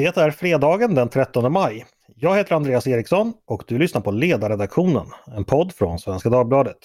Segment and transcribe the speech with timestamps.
[0.00, 1.86] Det är fredagen den 13 maj.
[2.14, 6.76] Jag heter Andreas Eriksson och du lyssnar på Ledarredaktionen, en podd från Svenska Dagbladet.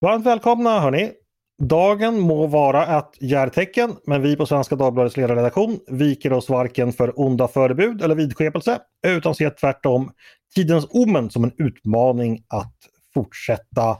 [0.00, 1.12] Varmt välkomna hörni!
[1.62, 7.20] Dagen må vara ett järtecken, men vi på Svenska Dagbladets ledarredaktion viker oss varken för
[7.20, 10.10] onda förebud eller vidskepelse, utan ser tvärtom
[10.54, 12.74] tidens omen som en utmaning att
[13.14, 13.96] fortsätta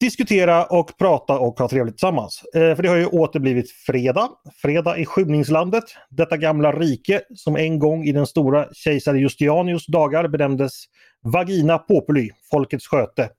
[0.00, 2.42] diskutera och prata och ha trevligt tillsammans.
[2.54, 4.28] Eh, för det har ju åter blivit fredag.
[4.62, 5.84] Fredag i skymningslandet.
[6.10, 10.84] Detta gamla rike som en gång i den stora kejsare Justianius dagar benämndes
[11.22, 13.30] Vagina Populi, folkets sköte.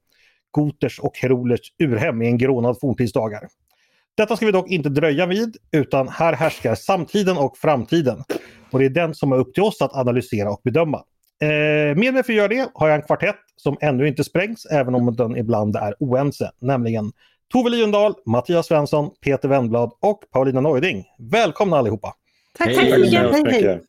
[0.52, 3.48] Goters och Herolers urhem i en grånad forntidsdagar.
[4.18, 8.24] Detta ska vi dock inte dröja vid utan här härskar samtiden och framtiden.
[8.72, 11.04] Och det är den som är upp till oss att analysera och bedöma.
[11.42, 14.66] Eh, med mig för att göra det har jag en kvartett som ännu inte sprängs
[14.66, 16.52] även om den ibland är oense.
[16.62, 17.12] Nämligen
[17.54, 21.06] Tove Liundal, Mattias Svensson, Peter Wennblad och Paulina Neuding.
[21.32, 22.14] Välkomna allihopa!
[22.58, 22.82] Tack så
[23.44, 23.82] mycket!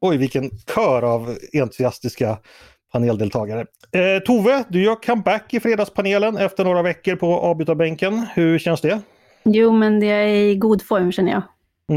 [0.00, 2.38] Oj vilken kör av entusiastiska
[2.92, 3.60] paneldeltagare.
[3.92, 8.26] Eh, Tove, du gör comeback i fredagspanelen efter några veckor på avbytarbänken.
[8.34, 9.00] Hur känns det?
[9.42, 11.42] Jo, men det är i god form känner jag.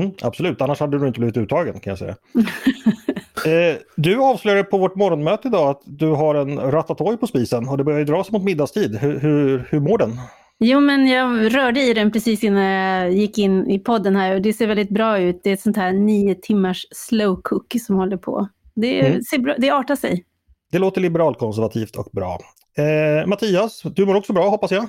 [0.02, 2.16] Mm, absolut, annars hade du inte blivit uttagen kan jag säga.
[3.46, 7.78] eh, du avslöjade på vårt morgonmöte idag att du har en ratatouille på spisen och
[7.78, 8.98] det börjar dra sig mot middagstid.
[8.98, 10.20] Hur, hur, hur mår den?
[10.60, 14.42] Jo, men jag rörde i den precis innan jag gick in i podden här och
[14.42, 15.40] det ser väldigt bra ut.
[15.44, 18.48] Det är ett sånt här nio timmars slow cook som håller på.
[18.76, 19.22] Det, mm.
[19.22, 20.26] ser bra, det artar sig.
[20.72, 22.40] Det låter liberalkonservativt och bra.
[22.78, 24.88] Eh, Mattias, du mår också bra hoppas jag?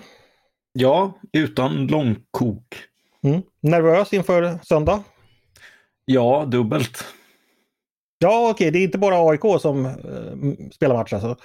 [0.73, 2.65] Ja, utan långkok.
[3.23, 3.43] Mm.
[3.61, 5.03] Nervös inför söndag?
[6.05, 7.05] Ja, dubbelt.
[8.19, 8.71] Ja, okej, okay.
[8.71, 9.93] det är inte bara AIK som eh,
[10.73, 11.37] spelar match alltså?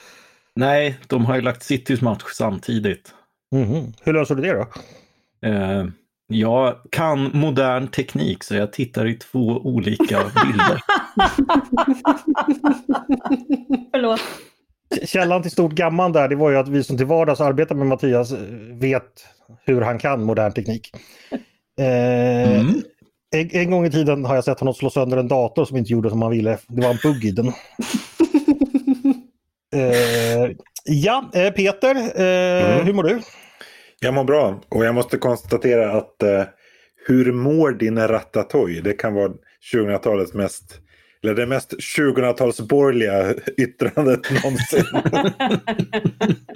[0.56, 3.14] Nej, de har ju lagt Citys match samtidigt.
[3.56, 3.94] Mm.
[4.02, 4.68] Hur löser du det då?
[5.50, 5.86] Eh,
[6.28, 10.82] jag kan modern teknik så jag tittar i två olika bilder.
[13.92, 14.22] Förlåt.
[15.06, 17.88] Källan till stort gammal där, det var ju att vi som till vardags arbetar med
[17.88, 18.40] Mattias eh,
[18.74, 19.26] vet
[19.66, 20.92] hur han kan modern teknik.
[21.80, 22.84] Eh, mm.
[23.34, 25.92] En, en, gång i tiden har jag sett honom slå sönder en dator som inte
[25.92, 26.58] gjorde som han ville.
[26.68, 27.48] Det var en bugg i den.
[29.76, 30.52] eh,
[30.86, 32.86] ja, eh, Peter, eh, mm.
[32.86, 33.22] hur mår du?
[34.00, 36.44] Jag mår bra och jag måste konstatera att eh,
[37.08, 38.82] hur mår din ratatouille?
[38.82, 39.32] Det kan vara
[39.74, 40.80] 2000-talets mest
[41.24, 44.86] eller det mest 2000-talsborgerliga yttrandet någonsin.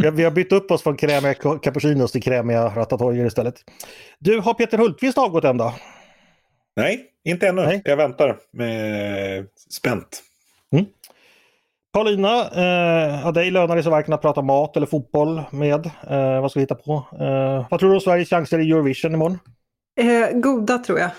[0.16, 3.56] vi har bytt upp oss från krämiga cappuccinos till krämiga ratatouiller istället.
[4.20, 5.74] Du, har Peter Hultqvist avgått än då?
[6.78, 7.62] Nej, inte ännu.
[7.62, 7.82] Nej.
[7.86, 10.24] Jag väntar med spänt.
[10.72, 10.86] Mm.
[11.94, 15.86] Paulina, eh, dig lönar det sig varken att prata mat eller fotboll med.
[15.86, 16.94] Eh, vad ska vi hitta på?
[17.20, 19.40] Eh, vad tror du om Sveriges chanser i Eurovision imorgon?
[20.00, 21.10] Eh, goda tror jag.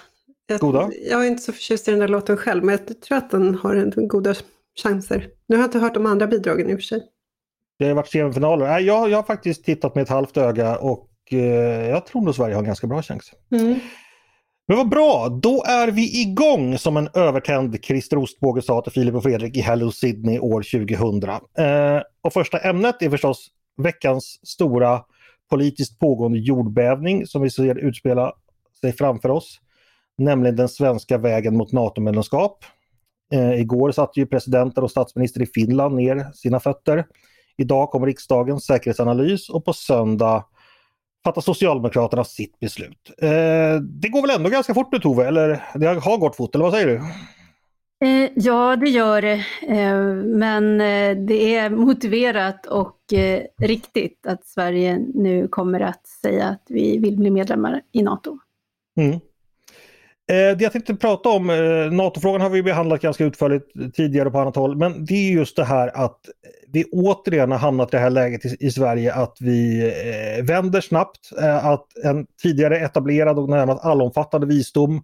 [0.47, 0.91] Jag, goda?
[1.11, 3.55] jag är inte så förtjust i den där låten själv, men jag tror att den
[3.55, 4.35] har en goda
[4.83, 5.29] chanser.
[5.47, 7.03] Nu har jag inte hört de andra bidragen i och för sig.
[7.79, 8.79] Det har varit semifinaler.
[8.79, 11.39] Jag, jag har faktiskt tittat med ett halvt öga och eh,
[11.89, 13.33] jag tror nog Sverige har en ganska bra chans.
[13.51, 13.81] Mm.
[14.71, 19.15] Men vad bra, då är vi igång som en övertänd Christer Ostbåge sa till Filip
[19.15, 21.31] och Fredrik i Hello Sydney år 2000.
[21.59, 25.05] Eh, och första ämnet är förstås veckans stora
[25.51, 28.33] politiskt pågående jordbävning som vi ser utspela
[28.81, 29.61] sig framför oss.
[30.19, 32.65] Nämligen den svenska vägen mot NATO-medlemskap.
[33.33, 37.07] Eh, igår satte ju presidenter och statsminister i Finland ner sina fötter.
[37.57, 40.45] Idag kommer riksdagens säkerhetsanalys och på söndag
[41.29, 43.11] fattar Socialdemokraterna sitt beslut.
[43.19, 46.65] Eh, det går väl ändå ganska fort nu Tove, eller det har gått fort, eller
[46.65, 47.01] vad säger du?
[48.05, 49.45] Eh, ja, det gör det.
[49.69, 50.03] Eh,
[50.39, 56.63] men eh, det är motiverat och eh, riktigt att Sverige nu kommer att säga att
[56.69, 58.39] vi vill bli medlemmar i NATO.
[59.01, 59.13] Mm.
[59.13, 61.47] Eh, det jag tänkte prata om,
[61.93, 65.65] NATO-frågan har vi behandlat ganska utförligt tidigare på annat håll, men det är just det
[65.65, 66.21] här att
[66.73, 69.87] vi återigen har hamnat i det här läget i, i Sverige att vi
[70.39, 75.03] eh, vänder snabbt, eh, att en tidigare etablerad och närmast allomfattande visdom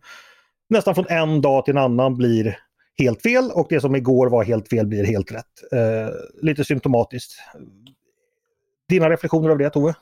[0.69, 2.59] nästan från en dag till en annan blir
[2.99, 5.73] helt fel och det som igår var helt fel blir helt rätt.
[5.73, 6.09] Eh,
[6.43, 7.33] lite symptomatiskt.
[8.89, 9.95] Dina reflektioner över det Tove?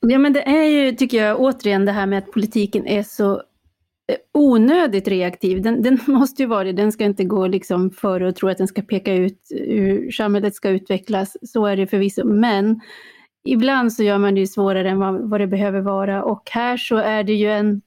[0.00, 3.42] Ja men det är ju, tycker jag, återigen det här med att politiken är så
[4.32, 5.62] onödigt reaktiv.
[5.62, 6.72] Den, den, måste ju vara det.
[6.72, 10.54] Den ska inte gå liksom före och tro att den ska peka ut hur samhället
[10.54, 11.36] ska utvecklas.
[11.42, 12.24] Så är det förvisso.
[12.24, 12.80] Men
[13.44, 16.24] ibland så gör man det ju svårare än vad, vad det behöver vara.
[16.24, 17.82] Och här så är det ju en...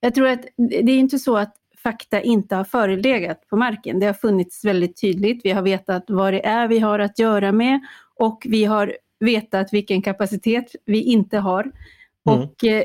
[0.00, 4.00] Jag tror att det är inte så att fakta inte har förelegat på marken.
[4.00, 5.40] Det har funnits väldigt tydligt.
[5.44, 7.80] Vi har vetat vad det är vi har att göra med
[8.14, 11.62] och vi har vetat vilken kapacitet vi inte har.
[11.62, 12.40] Mm.
[12.40, 12.84] Och eh,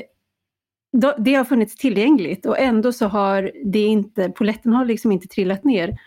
[1.18, 5.64] det har funnits tillgängligt och ändå så har det inte, poletten har liksom inte trillat
[5.64, 5.98] ner.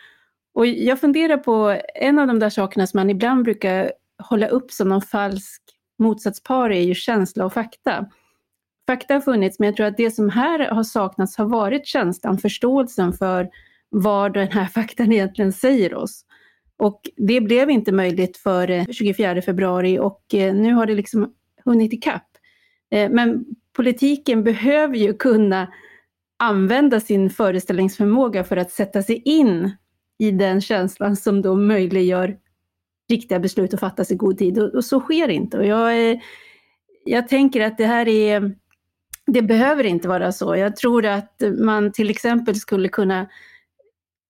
[0.53, 3.91] Och jag funderar på en av de där sakerna som man ibland brukar
[4.23, 5.61] hålla upp som någon falsk
[5.99, 8.05] motsatspar är ju känsla och fakta.
[8.87, 12.37] Fakta har funnits, men jag tror att det som här har saknats har varit känslan,
[12.37, 13.49] förståelsen för
[13.89, 16.25] vad den här faktan egentligen säger oss.
[16.77, 21.33] Och det blev inte möjligt före eh, 24 februari och eh, nu har det liksom
[21.65, 22.27] hunnit ikapp.
[22.91, 23.45] Eh, men
[23.79, 25.73] politiken behöver ju kunna
[26.39, 29.71] använda sin föreställningsförmåga för att sätta sig in
[30.17, 32.37] i den känslan som då möjliggör
[33.09, 34.59] riktiga beslut att fattas i god tid.
[34.59, 35.57] Och, och så sker inte.
[35.57, 36.19] Och jag, är,
[37.05, 38.55] jag tänker att det här är,
[39.25, 40.55] det behöver inte vara så.
[40.55, 43.27] Jag tror att man till exempel skulle kunna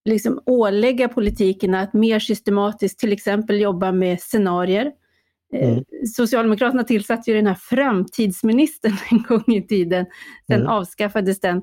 [0.06, 4.92] liksom ålägga politiken att mer systematiskt till exempel jobba med scenarier.
[5.54, 5.84] Eh, Mm.
[6.16, 10.06] Socialdemokraterna tillsatte ju den här framtidsministern en gång i tiden.
[10.48, 10.68] Sen Mm.
[10.68, 11.62] avskaffades den.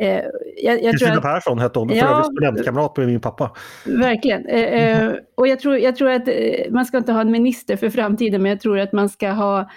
[0.00, 0.20] Eh,
[0.62, 2.10] jag, jag Kristina Persson hette hon, för Ja.
[2.12, 3.52] övrigt studentkamrat med min pappa.
[3.84, 4.46] verkligen.
[4.46, 6.34] Eh, eh, och jag tror, jag tror att eh,
[6.70, 9.70] man ska inte ha en minister för framtiden, men jag tror att man ska ha,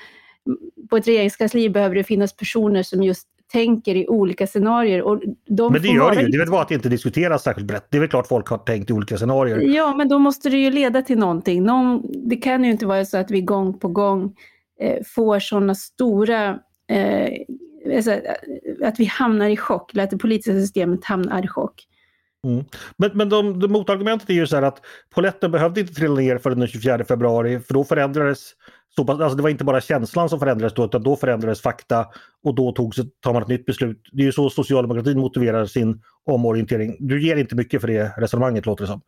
[0.89, 5.01] på ett regeringskansli behöver det finnas personer som just tänker i olika scenarier.
[5.01, 6.27] Och de Men det gör vara det ju.
[6.27, 7.87] Det är väl bara att det inte diskuteras särskilt brett.
[7.89, 9.59] Det är väl klart folk har tänkt i olika scenarier.
[9.59, 11.63] Ja, men då måste det ju leda till någonting.
[11.63, 14.35] Någon, det kan ju inte vara så att vi gång på gång
[14.79, 16.59] eh, får sådana stora...
[16.89, 17.29] Eh,
[17.95, 18.33] alltså, eh,
[18.83, 21.85] att vi hamnar i chock, eller att det politiska systemet hamnar i chock.
[22.97, 26.37] Men, men de, de motargumentet är ju så här att poletten behövde inte trilla ner
[26.37, 28.51] förrän den 24 februari för då förändrades
[28.99, 32.07] så pass, alltså det var inte bara känslan som förändrades då utan då förändrades fakta
[32.43, 34.01] och då tog tar man ett nytt beslut.
[34.11, 36.97] Det är ju så socialdemokratin motiverar sin omorientering.
[36.99, 39.01] Du ger inte mycket för det resonemanget låter det som.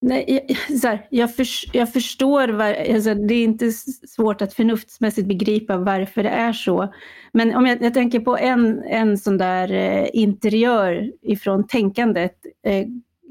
[0.00, 3.72] Nej, jag, så här, jag, för, jag förstår, var, alltså, det är inte
[4.08, 6.94] svårt att förnuftsmässigt begripa varför det är så.
[7.32, 12.36] Men om jag, jag tänker på en, en sån där eh, interiör ifrån tänkandet.
[12.66, 12.86] Eh,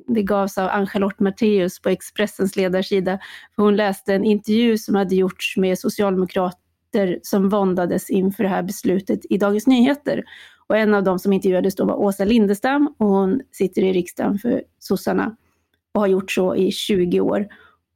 [0.07, 3.19] det gavs av Ann-Charlotte Matteus på Expressens ledarsida.
[3.55, 8.63] För hon läste en intervju som hade gjorts med socialdemokrater som våndades inför det här
[8.63, 10.23] beslutet i Dagens Nyheter.
[10.67, 14.39] Och en av dem som intervjuades då var Åsa Lindestam och hon sitter i riksdagen
[14.39, 15.35] för sossarna
[15.93, 17.47] och har gjort så i 20 år.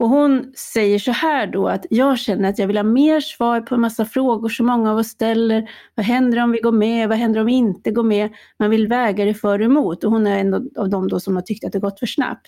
[0.02, 3.62] Och hon säger så här då att jag känner att jag vill ha mer svar
[3.62, 5.70] på en massa frågor som många av oss ställer.
[5.96, 7.10] Vad händer om vi går med?
[7.10, 8.30] Vad händer om vi inte går med?
[8.60, 11.36] Man vill väga det för och emot och hon är en av dem då som
[11.36, 12.48] har tyckt att det gått för snabbt.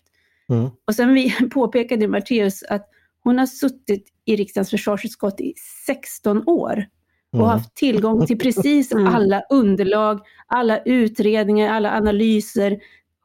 [0.50, 0.70] Mm.
[0.88, 2.90] Och sen vi påpekade Matteus att
[3.24, 5.54] hon har suttit i riksdagens försvarsutskott i
[5.86, 6.86] 16 år
[7.34, 7.48] och Mm.
[7.48, 9.08] haft tillgång till precis Mm.
[9.08, 12.80] alla underlag, alla utredningar, alla analyser.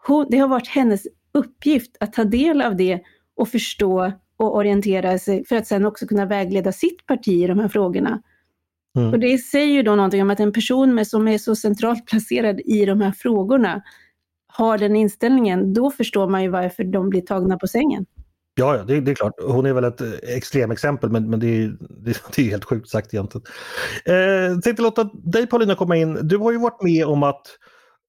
[0.06, 3.00] Hon, det har varit hennes uppgift att ta del av det
[3.38, 7.58] och förstå och orientera sig för att sen också kunna vägleda sitt parti i de
[7.58, 8.22] här frågorna.
[8.96, 9.12] Mm.
[9.12, 12.06] Och det säger ju då någonting om att en person med, som är så centralt
[12.06, 13.82] placerad i de här frågorna
[14.46, 18.06] har den inställningen, då förstår man ju varför de blir tagna på sängen.
[18.54, 19.32] Ja, ja det, det är klart.
[19.42, 21.68] Hon är väl ett eh, extremexempel men, men det, är,
[22.04, 23.46] det, det är helt sjukt sagt egentligen.
[24.04, 26.18] Eh, tänkte låta dig Paulina komma in.
[26.22, 27.46] Du har ju varit med om att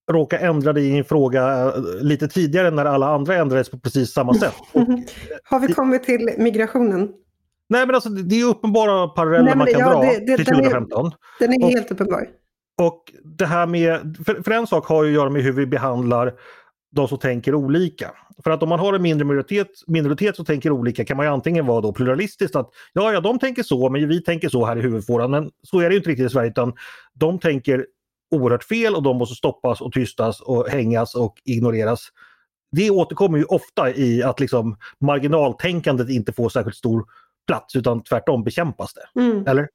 [0.10, 4.12] råka ändra dig i en fråga eh, lite tidigare när alla andra ändrades på precis
[4.14, 4.54] samma sätt.
[4.74, 4.82] Och,
[5.44, 7.10] Har vi kommit till migrationen?
[7.72, 10.56] nej men alltså det är uppenbara paralleller man kan ja, dra det- det- till den
[10.56, 11.12] är- 2015.
[11.40, 12.28] Den är Och- helt uppenbar.
[12.82, 15.66] Och det här med, för, för en sak har ju att göra med hur vi
[15.66, 16.34] behandlar
[16.92, 18.12] de som tänker olika.
[18.44, 21.32] För att om man har en mindre minoritet, minoritet som tänker olika kan man ju
[21.32, 24.78] antingen vara då pluralistiskt att ja, ja, de tänker så, men vi tänker så här
[24.78, 25.32] i huvudfåran.
[25.32, 26.74] Men så är det ju inte riktigt i Sverige utan
[27.14, 27.86] de tänker
[28.32, 32.08] oerhört fel och de måste stoppas och tystas och hängas och ignoreras.
[32.72, 37.06] Det återkommer ju ofta i att liksom marginaltänkandet inte får särskilt stor
[37.48, 39.22] plats utan tvärtom bekämpas det.
[39.22, 39.68] Mm, Eller?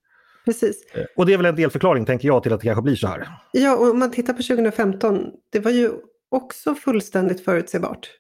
[0.45, 0.85] precis.
[1.17, 3.29] Och det är väl en delförklaring tänker jag till att det kanske blir så här.
[3.53, 5.91] Ja, och om man tittar på 2015, det var ju
[6.31, 8.11] också fullständigt förutsebart.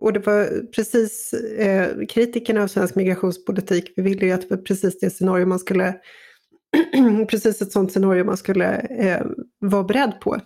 [0.00, 4.62] Och det var precis eh, kritikerna av svensk migrationspolitik, vi ville ju att det var
[4.62, 5.94] precis det scenario man skulle,
[7.28, 9.26] precis ett sånt scenario man skulle eh,
[9.58, 10.40] vara beredd på.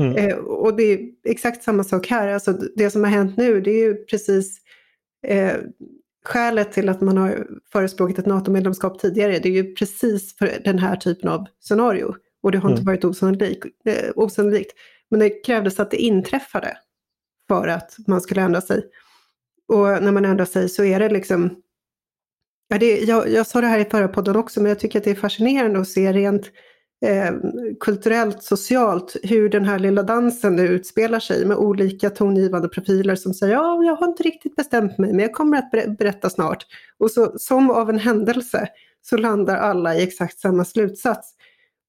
[0.00, 0.16] Mm.
[0.16, 3.70] Eh, och det är exakt samma sak här, alltså det som har hänt nu det
[3.70, 4.58] är ju precis
[5.26, 5.56] eh,
[6.24, 10.78] skälet till att man har förespråkat ett NATO-medlemskap tidigare, det är ju precis för den
[10.78, 12.14] här typen av scenario.
[12.42, 12.92] Och det har inte Mm.
[12.92, 14.72] varit osannolikt, eh, osannolikt.
[15.10, 16.76] Men det krävdes att det inträffade
[17.48, 18.82] för att man skulle ändra sig.
[19.68, 21.62] Och när man ändrar sig så är det liksom...
[22.68, 25.04] Ja, det, jag, jag sa det här i förra podden också, men jag tycker att
[25.04, 26.50] det är fascinerande att se rent
[27.06, 27.32] eh,
[27.80, 33.34] kulturellt, socialt, hur den här lilla dansen nu utspelar sig med olika tongivande profiler som
[33.34, 36.66] säger ja, jag har inte riktigt bestämt mig men jag kommer att ber berätta snart.
[36.98, 38.68] Och så som av en händelse
[39.02, 41.34] så landar alla i exakt samma slutsats.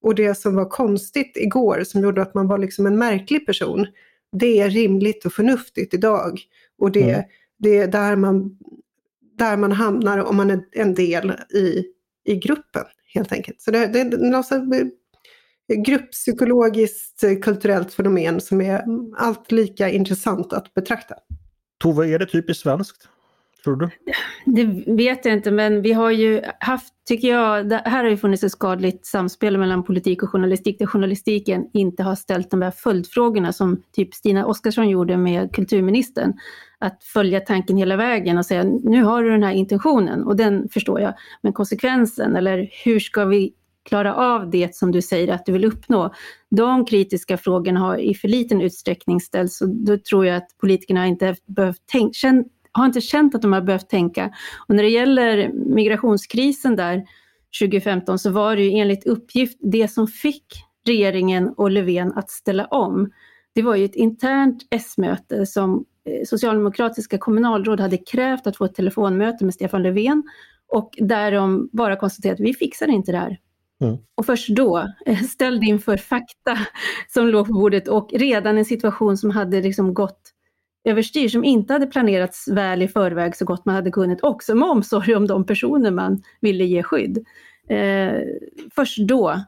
[0.02, 3.86] Och det som var konstigt igår som gjorde att man var liksom en märklig person,
[4.32, 6.40] det är rimligt och förnuftigt idag.
[6.78, 7.24] Och det, mm.
[7.58, 8.58] det är där man,
[9.40, 11.84] där man hamnar om man är en del i,
[12.24, 13.60] i gruppen helt enkelt.
[13.60, 18.84] Så det, det är något eh, grupppsykologiskt eh, kulturellt fenomen som är
[19.16, 21.14] allt lika intressant att betrakta.
[21.82, 23.08] Tove, är det typiskt svenskt?
[23.64, 23.90] Tror du?
[24.44, 24.64] Det
[24.94, 28.52] vet jag inte, men vi har ju haft, tycker jag, här har ju funnits ett
[28.52, 33.82] skadligt samspel mellan politik och journalistik, där journalistiken inte har ställt de här följdfrågorna som
[33.92, 36.32] typ Stina Oskarsson gjorde med kulturministern.
[36.78, 40.68] Att följa tanken hela vägen och säga, nu har du den här intentionen och den
[40.68, 43.52] förstår jag, men konsekvensen eller hur ska vi
[43.88, 46.14] klara av det som du säger att du vill uppnå.
[46.50, 51.06] De kritiska frågorna har i för liten utsträckning ställts och då tror jag att politikerna
[51.06, 54.30] inte behövt tänka, har inte känt att de har behövt tänka.
[54.68, 57.04] Och när det gäller migrationskrisen där
[57.60, 60.44] 2015 så var det ju enligt uppgift det som fick
[60.86, 63.10] regeringen och Löfven att ställa om.
[63.54, 68.74] Det var ju ett internt S-möte som eh, socialdemokratiska kommunalråd hade krävt att få ett
[68.74, 70.22] telefonmöte med Stefan Löfven
[70.68, 73.38] och där de bara konstaterade att vi fixar inte det här.
[73.82, 73.96] Mm.
[74.14, 76.58] Och först då, eh, ställd inför fakta
[77.08, 80.20] som låg på bordet och redan en situation som hade liksom gått
[80.84, 84.68] överstyr, som inte hade planerats väl i förväg så gott man hade kunnat, också med
[84.68, 87.26] omsorg om de personer man ville ge skydd.
[87.68, 88.12] Eh,
[88.74, 89.40] först då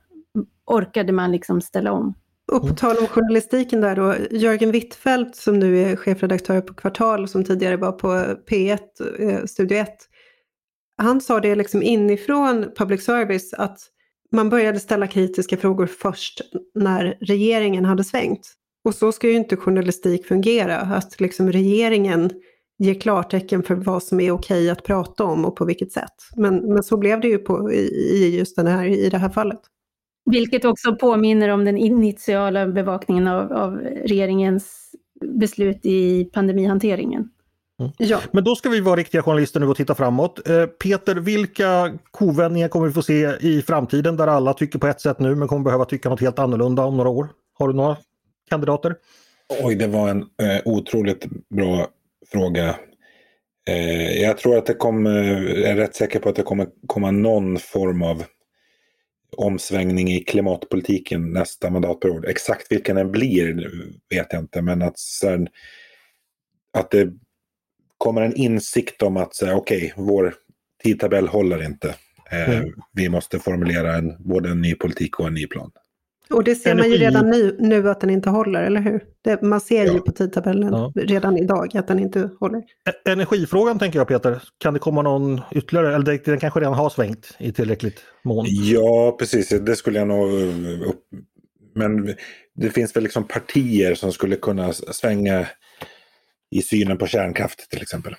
[0.66, 2.14] orkade man liksom ställa om.
[2.52, 7.28] Och på tal om journalistiken där då, Jörgen Wittfeldt som nu är chefredaktör på Kvartal
[7.28, 8.08] som tidigare var på
[8.50, 8.78] P1,
[9.18, 9.88] eh, Studio 1.
[11.02, 13.78] Han sa det liksom inifrån public service att
[14.32, 16.40] man började ställa kritiska frågor först
[16.74, 18.52] när regeringen hade svängt.
[18.84, 22.30] Och så ska ju inte journalistik fungera, att liksom regeringen
[22.78, 26.14] ger klartecken för vad som är okej att prata om och på vilket sätt.
[26.36, 29.60] Men, men så blev det ju på, i, just den här, i det här fallet.
[30.30, 34.94] Vilket också påminner om den initiala bevakningen av, av regeringens
[35.38, 37.28] beslut i pandemihanteringen.
[37.80, 37.92] Mm.
[37.98, 38.20] Ja.
[38.32, 40.48] Men då ska vi vara riktiga journalister nu och titta framåt.
[40.48, 45.00] Eh, Peter, vilka kovändningar kommer vi få se i framtiden där alla tycker på ett
[45.00, 47.28] sätt nu men kommer behöva tycka något helt annorlunda om några år?
[47.58, 47.96] Har du några
[48.50, 48.96] kandidater?
[49.62, 51.88] Oj, det var en eh, otroligt bra
[52.32, 52.76] fråga.
[53.68, 55.22] Eh, jag tror att det kommer,
[55.58, 58.24] jag är rätt säker på att det kommer komma någon form av
[59.36, 62.24] omsvängning i klimatpolitiken nästa mandatperiod.
[62.24, 63.70] Exakt vilken den blir
[64.10, 65.48] vet jag inte, men att, sen,
[66.72, 67.12] att det
[67.98, 70.34] kommer en insikt om att säga okej, okay, vår
[70.82, 71.94] tidtabell håller inte.
[72.30, 72.72] Eh, mm.
[72.92, 75.70] Vi måste formulera en, både en ny politik och en ny plan.
[76.32, 76.88] Och det ser Energi...
[76.88, 79.04] man ju redan nu, nu att den inte håller, eller hur?
[79.24, 79.92] Det, man ser ja.
[79.92, 80.92] ju på tidtabellen ja.
[80.96, 82.58] redan idag att den inte håller.
[82.58, 86.90] E- energifrågan tänker jag Peter, kan det komma någon ytterligare, eller den kanske redan har
[86.90, 88.46] svängt i tillräckligt mån?
[88.48, 90.30] Ja, precis, det skulle jag nog...
[90.86, 91.04] Upp...
[91.74, 92.14] Men
[92.54, 95.46] det finns väl liksom partier som skulle kunna svänga
[96.50, 98.16] i synen på kärnkraft till exempel.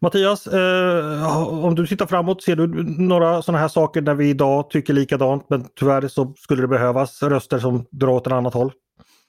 [0.00, 2.66] Mattias, eh, om du tittar framåt, ser du
[2.98, 7.22] några sådana här saker där vi idag tycker likadant men tyvärr så skulle det behövas
[7.22, 8.72] röster som drar åt ett annat håll?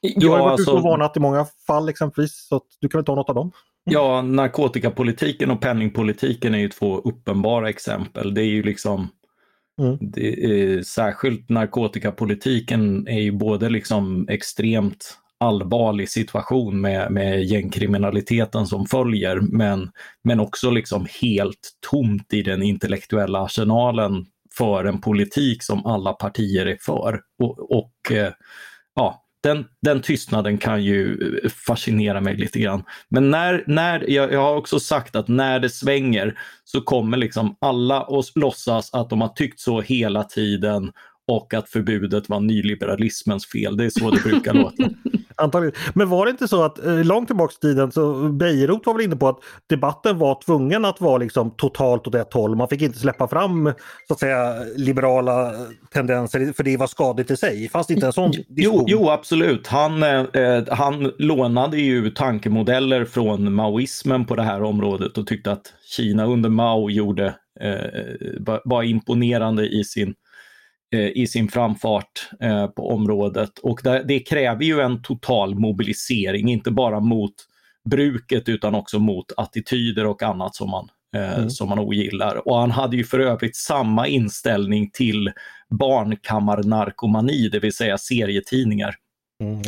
[0.02, 3.00] Du ja, har varit alltså, ute och varnat i många fall exempelvis, så du kan
[3.00, 3.52] väl ta något av dem?
[3.84, 8.34] Ja, narkotikapolitiken och penningpolitiken är ju två uppenbara exempel.
[8.34, 9.08] Det är ju liksom
[9.82, 9.98] mm.
[10.02, 18.86] det är, särskilt narkotikapolitiken är ju både liksom extremt allvarlig situation med, med gängkriminaliteten som
[18.86, 19.92] följer, men,
[20.24, 24.26] men också liksom helt tomt i den intellektuella arsenalen
[24.58, 27.22] för en politik som alla partier är för.
[27.44, 28.34] Och, och eh,
[28.96, 31.14] ja, den, den tystnaden kan ju
[31.44, 32.84] eh, fascinera mig lite grann.
[33.10, 37.56] Men när, när jag, jag, har också sagt att när det svänger så kommer liksom
[37.62, 40.92] alla att låtsas att de har tyckt så hela tiden
[41.28, 43.78] och att förbudet var nyliberalismens fel.
[43.78, 44.84] Det är så det brukar låta.
[45.38, 45.76] Antagligen.
[45.94, 49.04] Men var det inte så att eh, långt tillbaka i tiden så Bejerot var väl
[49.04, 49.40] inne på att
[49.70, 52.56] debatten var tvungen att vara liksom totalt åt ett håll.
[52.56, 53.72] Man fick inte släppa fram
[54.08, 55.52] så att säga liberala
[55.94, 57.70] tendenser för det var skadligt i sig.
[57.70, 58.56] Fanns det inte en sån diskussion?
[58.58, 59.68] Jo, jo absolut.
[59.68, 65.52] Han, eh, eh, han lånade ju tankemodeller från maoismen på det här området och tyckte
[65.52, 70.14] att Kina under Mao gjorde eh, var imponerande i sin Eh,
[71.00, 73.60] i sin framfart eh, på området.
[73.60, 77.34] Och det, kräver ju en total mobilisering, inte bara mot
[77.90, 81.50] bruket utan också mot attityder och annat som man eh, mm.
[81.50, 82.48] som han ogillar.
[82.48, 85.32] Och han hade ju för övrigt samma inställning till
[85.70, 88.96] barnkammarnarkomani, det vill säga serietidningar.
[89.44, 89.62] Mm,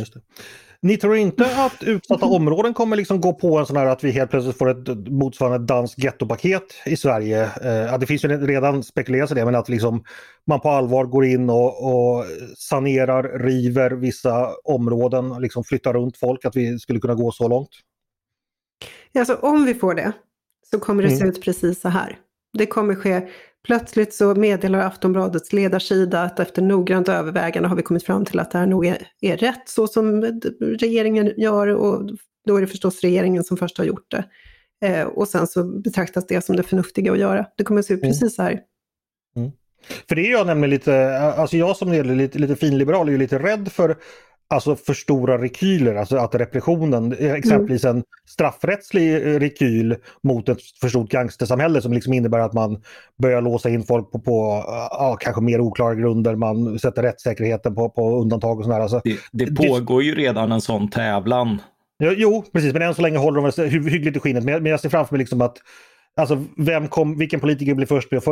[0.82, 4.10] Ni tror inte att utsatta områden kommer liksom gå på en sån här att vi
[4.10, 7.42] helt plötsligt får ett motsvarande danskt gettopaket i Sverige?
[7.42, 10.04] Eh, det finns ju redan spekulerat i det, men att liksom
[10.46, 12.24] man på allvar går in och, och
[12.56, 17.70] sanerar, river vissa områden, liksom flyttar runt folk, att vi skulle kunna gå så långt?
[19.18, 20.12] Alltså om vi får det
[20.70, 21.20] så kommer det mm.
[21.20, 22.18] se ut precis så här.
[22.52, 23.28] Det kommer ske
[23.68, 28.50] Plötsligt så meddelar Aftonbladets ledarsida att efter noggrant övervägande har vi kommit fram till att
[28.50, 30.22] det här nog är, är rätt så som
[30.80, 32.10] regeringen gör och
[32.46, 34.24] då är det förstås regeringen som först har gjort det.
[34.86, 37.46] Eh, och sen så betraktas det som det förnuftiga att göra.
[37.56, 38.12] Det kommer att se ut mm.
[38.12, 38.60] precis så här.
[39.36, 39.50] Mm.
[40.08, 43.18] För det är jag nämligen lite, alltså jag som är lite, lite finliberal är ju
[43.18, 43.96] lite rädd för
[44.50, 47.96] alltså för stora rekyler, alltså att repressionen, exempelvis mm.
[47.96, 52.82] en straffrättslig rekyl mot ett för stort gangstersamhälle som liksom innebär att man
[53.22, 57.90] börjar låsa in folk på, på ja, kanske mer oklara grunder, man sätter rättssäkerheten på,
[57.90, 58.80] på undantag och sådär.
[58.80, 61.62] Alltså, det, det pågår ju redan en sån tävlan.
[62.16, 64.44] Jo, precis, men än så länge håller de hyggligt i skinnet.
[64.44, 65.56] Men jag ser framför mig liksom att
[66.18, 68.24] Alltså vem kom, vilken politiker blir först med att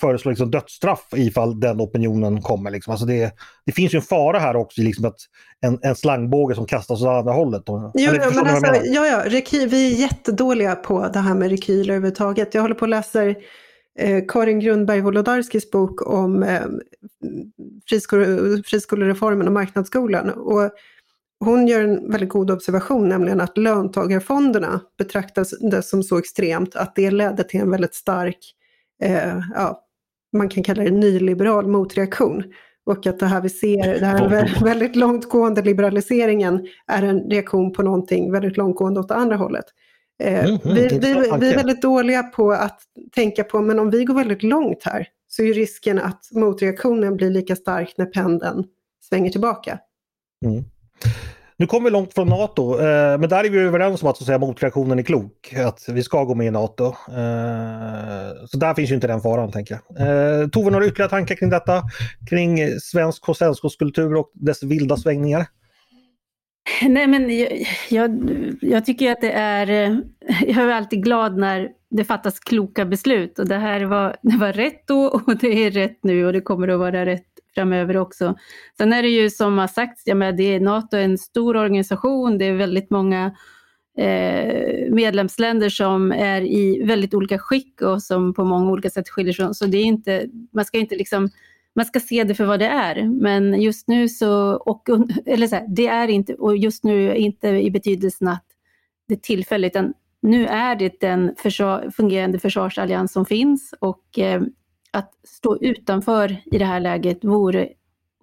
[0.00, 2.70] föreslå liksom dödsstraff ifall den opinionen kommer?
[2.70, 2.90] Liksom.
[2.90, 3.34] Alltså det,
[3.66, 5.16] det finns ju en fara här också, liksom att
[5.60, 7.62] en, en slangbåge som kastas åt andra hållet.
[7.66, 12.54] Jo, men alltså, ja, ja, rekyl, vi är jättedåliga på det här med rekyler överhuvudtaget.
[12.54, 13.36] Jag håller på och läser
[13.98, 16.60] eh, Karin Grundberg Wolodarskis bok om eh,
[17.88, 20.30] friskole, friskolereformen och marknadsskolan.
[20.30, 20.70] Och
[21.44, 27.10] hon gör en väldigt god observation, nämligen att löntagarfonderna betraktas som så extremt att det
[27.10, 28.38] ledde till en väldigt stark,
[29.02, 29.84] eh, ja,
[30.32, 32.44] man kan kalla det nyliberal motreaktion.
[32.86, 37.82] Och att det här vi ser, den här väldigt långtgående liberaliseringen är en reaktion på
[37.82, 39.64] någonting väldigt långtgående åt det andra hållet.
[40.22, 42.80] Eh, mm, mm, vi, vi, vi, är väldigt dåliga på att
[43.14, 47.30] tänka på, men om vi går väldigt långt här så är risken att motreaktionen blir
[47.30, 48.64] lika stark när pendeln
[49.08, 49.78] svänger tillbaka.
[50.44, 50.64] Mm.
[51.60, 54.22] Nu kommer vi långt från NATO, eh, men där är vi överens om att, så
[54.22, 55.54] att säga, motreaktionen är klok.
[55.66, 56.84] Att vi ska gå med i NATO.
[56.86, 60.00] Eh, så där finns ju inte den faran, tänker jag.
[60.00, 61.82] Eh, Tove, några ytterligare tankar kring detta?
[62.30, 65.46] Kring svensk konsensuskultur och dess vilda svängningar?
[66.82, 68.30] Nej, men jag, jag,
[68.60, 69.70] jag, tycker att det är...
[69.70, 69.96] Eh,
[70.46, 74.52] jag är alltid glad när det fattas kloka beslut och det här var, det var
[74.52, 78.38] rätt då och det är rätt nu och det kommer att vara rätt framöver också.
[78.76, 81.56] Sen är det ju som har sagts, ja, men det är NATO är en stor
[81.56, 83.36] organisation, det är väldigt många
[83.98, 89.32] eh, medlemsländer som är i väldigt olika skick och som på många olika sätt skiljer
[89.32, 89.54] sig.
[89.54, 91.28] Så det är inte, man ska inte liksom
[91.74, 94.88] man ska se det för vad det är, men just nu så, och,
[95.26, 98.44] eller så här, det är inte, och just nu inte i betydelsen att
[99.08, 103.74] det är tillfälligt, utan nu är det den försvar, fungerande försvarsallians som finns.
[103.78, 104.42] Och eh,
[104.90, 107.68] att stå utanför i det här läget vore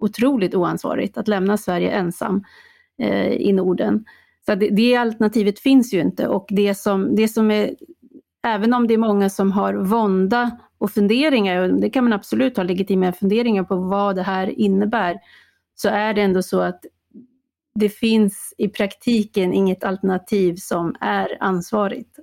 [0.00, 2.44] otroligt oansvarigt, att lämna Sverige ensam
[2.98, 4.04] eh, i Norden.
[4.46, 7.76] Så det, det, alternativet finns ju inte och det som, det som är,
[8.46, 12.56] även om det är många som har vånda och funderingar, och det kan man absolut
[12.56, 15.18] ha legitima funderingar på vad det här innebär,
[15.74, 16.84] så är det ändå så att
[17.74, 22.18] det finns i praktiken inget alternativ som är ansvarigt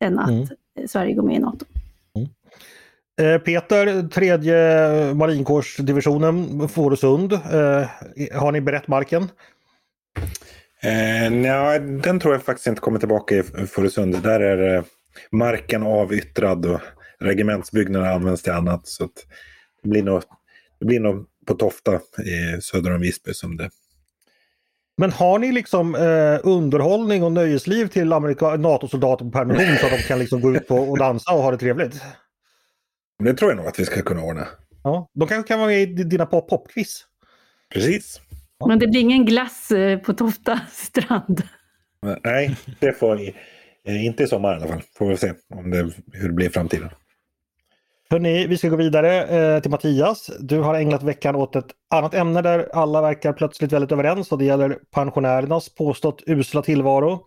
[0.00, 0.46] än att mm.
[0.88, 1.64] Sverige går med i NATO.
[3.18, 4.54] Eh, Peter, tredje
[5.14, 7.32] marinkårsdivisionen, Fårösund.
[7.32, 7.88] Eh,
[8.32, 9.22] har ni berett marken?
[10.82, 14.22] Eh, nej, den tror jag faktiskt inte kommer tillbaka i Fårösund.
[14.22, 14.84] Där är eh,
[15.30, 16.80] marken avyttrad och
[17.20, 18.86] regementsbyggnaderna används till annat.
[18.86, 19.08] Så
[19.82, 20.22] det, blir nog,
[20.80, 23.70] det blir nog på Tofta i söder om Visby som det
[25.00, 28.08] men har ni liksom eh, underhållning och nöjesliv till
[28.58, 31.50] NATO-soldater på permission så att de kan liksom gå ut på och dansa och ha
[31.50, 32.02] det trevligt?
[33.24, 34.46] Det tror jag nog att vi ska kunna ordna.
[34.84, 37.04] Ja, de kanske kan vara med i dina popquiz.
[37.72, 38.20] Precis.
[38.58, 38.66] Ja.
[38.66, 41.42] Men det blir ingen glass eh, på Tofta strand?
[42.24, 43.34] Nej, det får vi.
[43.84, 44.82] Eh, inte i sommar i alla fall.
[44.98, 46.88] Får vi se om det, hur det blir i framtiden.
[48.10, 50.30] Hörrni, vi ska gå vidare eh, till Mattias.
[50.40, 54.38] Du har ägnat veckan åt ett annat ämne där alla verkar plötsligt väldigt överens och
[54.38, 57.26] det gäller pensionärernas påstått usla tillvaro.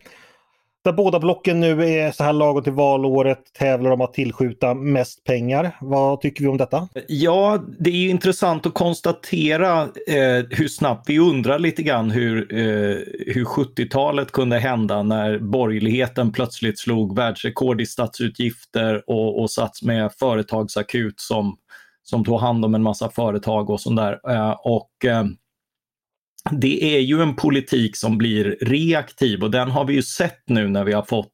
[0.84, 5.24] Där båda blocken nu är så här lagom till valåret tävlar om att tillskjuta mest
[5.24, 5.78] pengar.
[5.82, 6.88] Vad tycker vi om detta?
[7.08, 12.98] Ja, det är intressant att konstatera eh, hur snabbt vi undrar lite grann hur, eh,
[13.34, 20.12] hur 70-talet kunde hända när borgerligheten plötsligt slog världsrekord i statsutgifter och, och satt med
[20.20, 21.58] företagsakut som,
[22.04, 24.20] som tog hand om en massa företag och sånt där.
[24.30, 25.24] Eh, och, eh,
[26.50, 30.68] det är ju en politik som blir reaktiv och den har vi ju sett nu
[30.68, 31.34] när vi har fått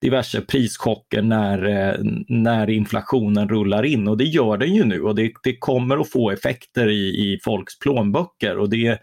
[0.00, 1.94] diverse prischocker när, eh,
[2.28, 6.10] när inflationen rullar in och det gör den ju nu och det, det kommer att
[6.10, 8.98] få effekter i, i folks plånböcker och det,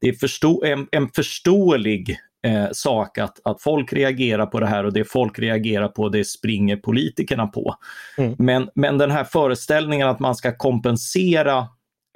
[0.00, 4.84] det är förstå, en, en förståelig eh, sak att, att folk reagerar på det här
[4.84, 7.74] och det folk reagerar på det springer politikerna på.
[8.18, 8.34] Mm.
[8.38, 11.58] Men, men den här föreställningen att man ska kompensera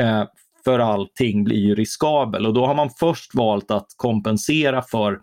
[0.03, 0.25] eh,
[0.64, 5.20] för allting blir ju riskabel och då har man först valt att kompensera för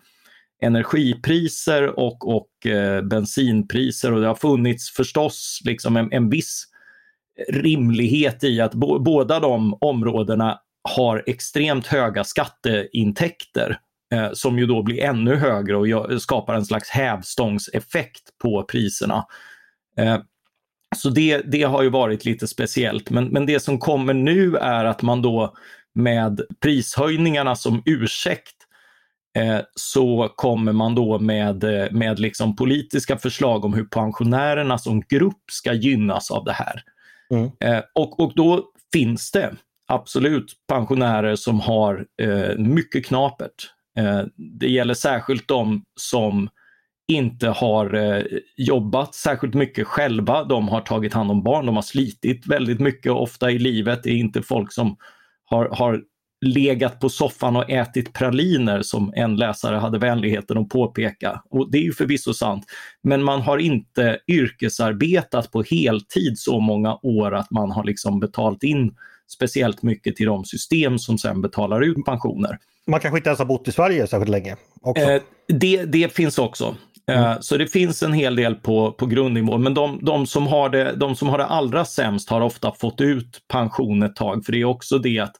[0.61, 6.65] energipriser och, och eh, bensinpriser och det har funnits förstås liksom en, en viss
[7.49, 13.79] rimlighet i att bo, båda de områdena har extremt höga skatteintäkter
[14.13, 19.25] eh, som ju då blir ännu högre och skapar en slags hävstångseffekt på priserna.
[19.97, 20.17] Eh,
[20.95, 23.09] så det, det har ju varit lite speciellt.
[23.09, 25.55] Men, men det som kommer nu är att man då
[25.95, 28.55] med prishöjningarna som ursäkt
[29.37, 35.01] eh, så kommer man då med, eh, med liksom politiska förslag om hur pensionärerna som
[35.01, 36.83] grupp ska gynnas av det här.
[37.33, 37.49] Mm.
[37.59, 39.55] Eh, och, och då finns det
[39.87, 43.71] absolut pensionärer som har eh, mycket knapert.
[43.97, 46.49] Eh, det gäller särskilt de som
[47.09, 48.23] inte har eh,
[48.57, 50.43] jobbat särskilt mycket själva.
[50.43, 54.03] De har tagit hand om barn, de har slitit väldigt mycket ofta i livet.
[54.03, 54.97] Det är inte folk som
[55.45, 56.01] har, har
[56.45, 61.41] legat på soffan och ätit praliner som en läsare hade vänligheten att påpeka.
[61.49, 62.65] Och det är ju förvisso sant.
[63.01, 68.63] Men man har inte yrkesarbetat på heltid så många år att man har liksom betalt
[68.63, 68.95] in
[69.27, 72.57] speciellt mycket till de system som sen betalar ut pensioner.
[72.87, 74.55] Man kanske inte ens har bott i Sverige särskilt länge?
[74.97, 76.75] Eh, det, det finns också.
[77.09, 77.41] Eh, mm.
[77.41, 80.95] Så det finns en hel del på, på grundnivå, men de, de, som har det,
[80.95, 84.61] de som har det allra sämst har ofta fått ut pension ett tag, för det
[84.61, 85.35] är också det att,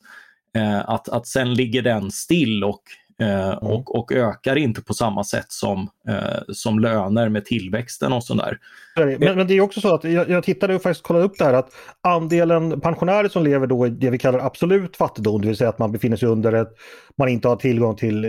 [0.57, 2.81] eh, att, att sen ligger den still och
[3.21, 3.57] Eh, mm.
[3.57, 8.57] och, och, ökar inte på samma sätt som, eh, som löner med tillväxten och sådär.
[8.95, 11.45] Men, men, det är också så att jag, jag tittade och faktiskt kollade upp det
[11.45, 11.69] här att
[12.01, 15.79] andelen pensionärer som lever då i det vi kallar absolut fattigdom, det vill säga att
[15.79, 16.71] man befinner sig under ett,
[17.17, 18.21] man inte har tillgång till,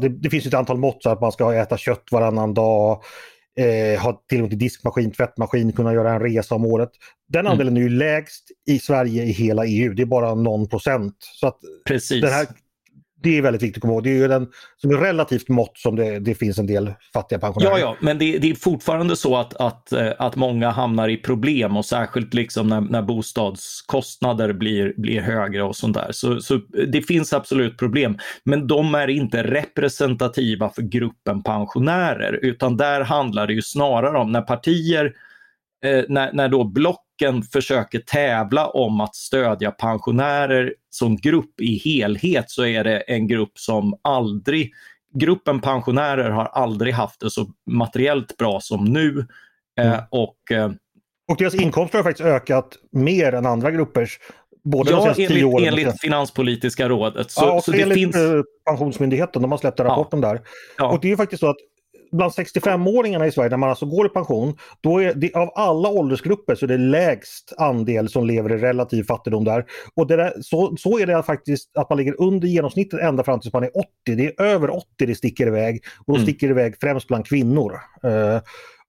[0.00, 3.02] det, det finns ett antal mått så att man ska äta kött varannan dag,
[3.58, 6.90] eh, ha tillgång till diskmaskin, tvättmaskin, kunna göra en resa om året.
[7.28, 7.52] Den mm.
[7.52, 7.86] andelen mm.
[7.86, 11.16] är ju lägst i Sverige i hela EU, det är bara någon procent.
[11.20, 12.22] Så att Precis.
[12.22, 12.46] Den här
[13.22, 14.04] det är väldigt viktigt att komma ihåg.
[14.04, 17.38] Det är ju den som är relativt mått som det, det finns en del fattiga
[17.38, 17.70] pensionärer.
[17.70, 21.16] Ja, ja, men det, det, är fortfarande så att, att, eh, att många hamnar i
[21.16, 26.08] problem och särskilt liksom när, när bostadskostnader blir, blir högre och sånt där.
[26.12, 26.60] Så, så
[26.92, 33.46] det finns absolut problem, men de är inte representativa för gruppen pensionärer, utan där handlar
[33.46, 35.12] det ju snarare om när partier,
[35.84, 41.78] eh, när, när då block blocken försöker tävla om att stödja pensionärer som grupp i
[41.78, 44.72] helhet så är det en grupp som aldrig,
[45.14, 49.26] gruppen pensionärer har aldrig haft det så materiellt bra som nu.
[49.78, 50.00] Eh, mm.
[50.10, 50.70] och, eh,
[51.28, 54.18] och deras inkomster har faktiskt ökat mer än andra gruppers
[54.64, 55.68] Både ja, enligt, åren.
[55.68, 57.30] enligt Finanspolitiska rådet.
[57.30, 58.16] Så, ja, och så det enligt finns...
[58.16, 60.16] Eh, Pensionsmyndigheten, de har släppt en rapport ja.
[60.16, 60.40] om det här.
[60.78, 60.92] Ja.
[60.92, 61.56] Och det är faktiskt så att
[62.12, 65.88] bland 65-åringarna i Sverige, när man alltså går i pension, då är det, av alla
[65.88, 69.64] åldersgrupper så är det lägst andel som lever i relativ fattigdom där.
[69.94, 73.40] Och det där, så, så är det faktiskt att man ligger under genomsnittet ända fram
[73.40, 73.86] tills man är 80.
[74.04, 76.26] Det är över 80 det sticker iväg och då mm.
[76.26, 77.72] sticker det iväg främst bland kvinnor.
[78.04, 78.40] Uh,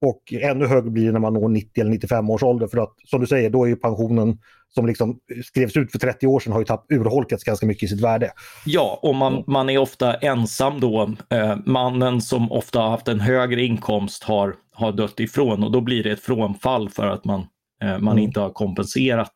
[0.02, 2.94] och ännu högre blir det när man når 90 eller 95 års ålder för att
[3.06, 4.38] som du säger då är ju pensionen
[4.76, 7.88] som liksom skrevs ut för 30 år sedan har ju tapp, urholkats ganska mycket i
[7.88, 8.32] sitt värde.
[8.66, 11.14] Ja, och man, man är ofta ensam då.
[11.30, 15.82] Eh, mannen som ofta har haft en högre inkomst har, har dött ifrån och då
[15.82, 17.40] blir det ett frånfall för att man,
[17.84, 18.18] eh, man mm.
[18.18, 19.34] inte har kompenserat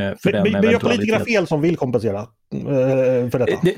[0.00, 3.60] eh, för men, den Men gör politikerna fel som vill kompensera eh, för detta?
[3.62, 3.76] Det,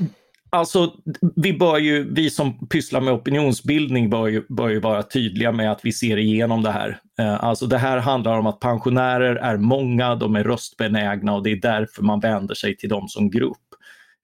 [0.51, 0.93] Alltså,
[1.35, 5.71] vi, bör ju, vi som pysslar med opinionsbildning bör ju, bör ju vara tydliga med
[5.71, 6.99] att vi ser igenom det här.
[7.19, 11.51] Eh, alltså det här handlar om att pensionärer är många, de är röstbenägna och det
[11.51, 13.57] är därför man vänder sig till dem som grupp.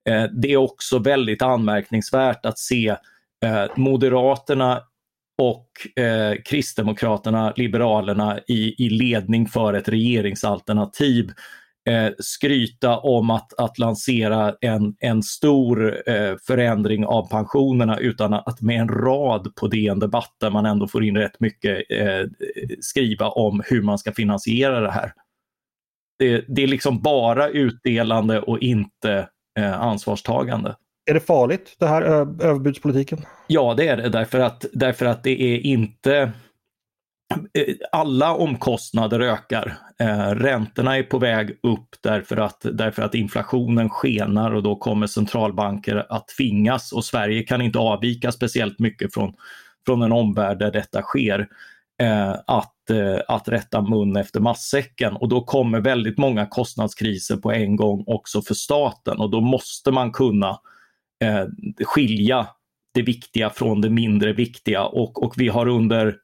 [0.09, 2.95] Eh, det är också väldigt anmärkningsvärt att se
[3.45, 4.81] eh, Moderaterna
[5.41, 11.31] och eh, Kristdemokraterna, Liberalerna i, i ledning för ett regeringsalternativ
[11.89, 18.61] eh, skryta om att, att lansera en, en stor eh, förändring av pensionerna utan att
[18.61, 22.29] med en rad på DN Debatt där man ändå får in rätt mycket eh,
[22.79, 25.13] skriva om hur man ska finansiera det här.
[26.19, 30.75] Det, det är liksom bara utdelande och inte eh, ansvarstagande.
[31.05, 33.25] Är det farligt det här överbudspolitiken?
[33.47, 36.31] Ja det är det därför att, därför att det är inte
[37.33, 39.77] Eh, alla omkostnader ökar.
[39.99, 45.07] Eh, räntorna är på väg upp därför att, därför att inflationen skenar och då kommer
[45.07, 49.33] centralbanker att tvingas och Sverige kan inte avvika speciellt mycket från,
[49.85, 51.47] från en omvärld där detta sker.
[52.01, 57.51] eh, att, eh, att rätta mun efter massäcken och då kommer väldigt många kostnadskriser på
[57.51, 60.59] en gång också för staten och då måste man kunna
[61.23, 61.45] eh,
[61.85, 62.47] skilja
[62.93, 66.15] det viktiga från det mindre viktiga och, och vi har under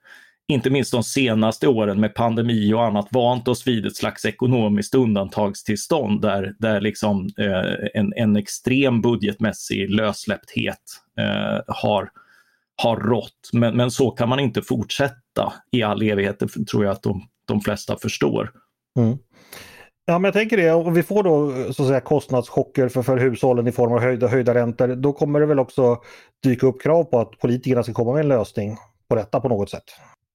[0.52, 4.96] inte minst de senaste åren med pandemi och annat vant oss vid ett slags ekonomiskt
[4.96, 10.82] undantagstillstånd där, där liksom, eh, en, en extrem budgetmässig lössläppthet
[11.20, 12.10] eh, har,
[12.84, 13.50] har rått.
[13.54, 17.24] Men, men så kan man inte fortsätta i all evighet, det tror jag att de,
[17.48, 18.52] de flesta förstår.
[18.98, 19.18] Mm.
[20.06, 23.18] Ja, men jag tänker det, om vi får då så att säga, kostnadschocker för, för
[23.18, 26.02] hushållen i form av höjda, höjda räntor, då kommer det väl också
[26.44, 28.78] dyka upp krav på att politikerna ska komma med en lösning
[29.10, 29.84] på detta på något sätt.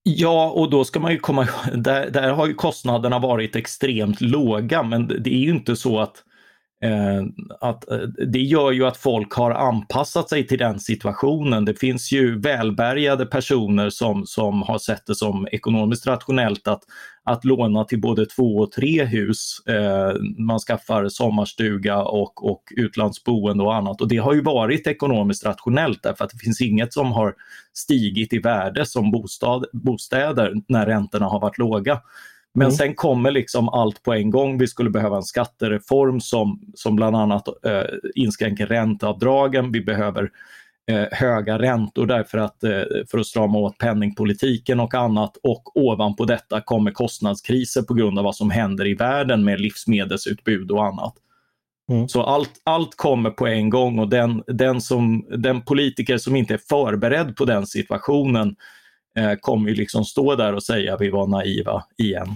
[0.09, 4.83] Ja, och då ska man ju komma där, där har ju kostnaderna varit extremt låga,
[4.83, 6.36] men det är ju inte så att Eh,
[6.81, 7.23] Eh,
[7.59, 11.65] att, eh, det gör ju att folk har anpassat sig till den situationen.
[11.65, 16.81] Det finns ju välbärgade personer som, som har sett det som ekonomiskt rationellt att,
[17.23, 19.61] att låna till både två och tre hus.
[19.65, 25.45] Eh, man skaffar sommarstuga och, och utlandsboende och annat och det har ju varit ekonomiskt
[25.45, 27.33] rationellt därför att det finns inget som har
[27.73, 32.01] stigit i värde som bostad, bostäder när räntorna har varit låga.
[32.57, 32.75] Men mm.
[32.75, 34.57] sen kommer liksom allt på en gång.
[34.57, 37.81] Vi skulle behöva en skattereform som, som bland annat eh,
[38.15, 39.71] inskränker ränteavdragen.
[39.71, 40.29] Vi behöver
[40.91, 45.37] eh, höga räntor därför att, eh, för att strama åt penningpolitiken och annat.
[45.43, 50.71] Och ovanpå detta kommer kostnadskriser på grund av vad som händer i världen med livsmedelsutbud
[50.71, 51.13] och annat.
[51.91, 52.07] Mm.
[52.07, 56.53] Så allt, allt kommer på en gång och den, den, som, den politiker som inte
[56.53, 58.55] är förberedd på den situationen
[59.17, 62.35] eh, kommer ju liksom stå där och säga att vi var naiva igen.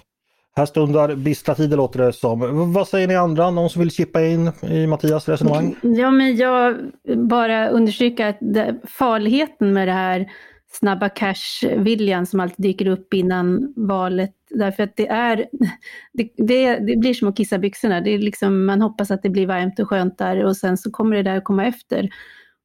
[0.55, 2.73] Här stundar bistra tider låter det som.
[2.73, 3.51] Vad säger ni andra?
[3.51, 5.75] Någon som vill chippa in i Mattias resonemang?
[5.81, 6.77] Ja, men jag
[7.15, 10.27] bara understryka att det, farligheten med det här
[10.71, 14.35] snabba cash-viljan som alltid dyker upp innan valet.
[14.49, 15.37] Därför att det är,
[16.13, 18.01] det, det, det, blir som att kissa byxorna.
[18.01, 20.91] Det är liksom, man hoppas att det blir varmt och skönt där och sen så
[20.91, 22.09] kommer det där komma efter.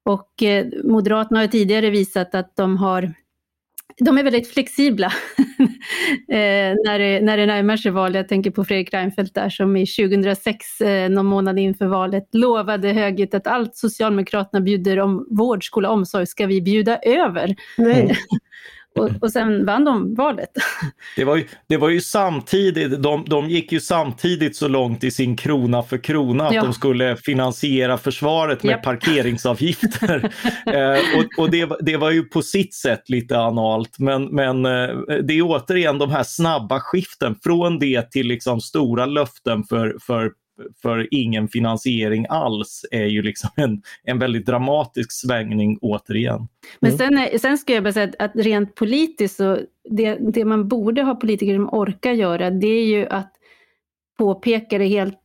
[0.05, 3.15] Och eh, Moderaterna har tidigare visat att de har
[3.99, 5.07] de är väldigt flexibla
[6.29, 8.15] eh, när, det, när det närmar sig val.
[8.15, 12.89] Jag tänker på Fredrik Reinfeldt där som i 2006, eh, någon månad inför valet, lovade
[12.93, 17.57] högljutt att allt Socialdemokraterna bjuder om vård, skola, omsorg ska vi bjuda över.
[17.79, 18.17] Nej.
[18.97, 20.51] Och, och sen vann de valet.
[21.17, 25.11] Det var ju, det var ju samtidigt, de, de gick ju samtidigt så långt i
[25.11, 26.63] sin krona för krona att ja.
[26.63, 28.83] de skulle finansiera försvaret med Japp.
[28.83, 30.33] parkeringsavgifter.
[30.67, 34.89] eh, och och det, det var ju på sitt sätt lite analt men, men eh,
[35.23, 40.31] det är återigen de här snabba skiften från det till liksom stora löften för, för
[40.83, 46.49] för ingen finansiering alls är ju liksom en, en väldigt dramatisk svängning återigen.
[46.81, 46.99] Men mm.
[46.99, 49.59] sen, sen ska jag bara säga att, att rent politiskt så
[49.91, 53.33] det, det man borde ha politiker som orkar göra det är ju att
[54.19, 55.21] påpeka det helt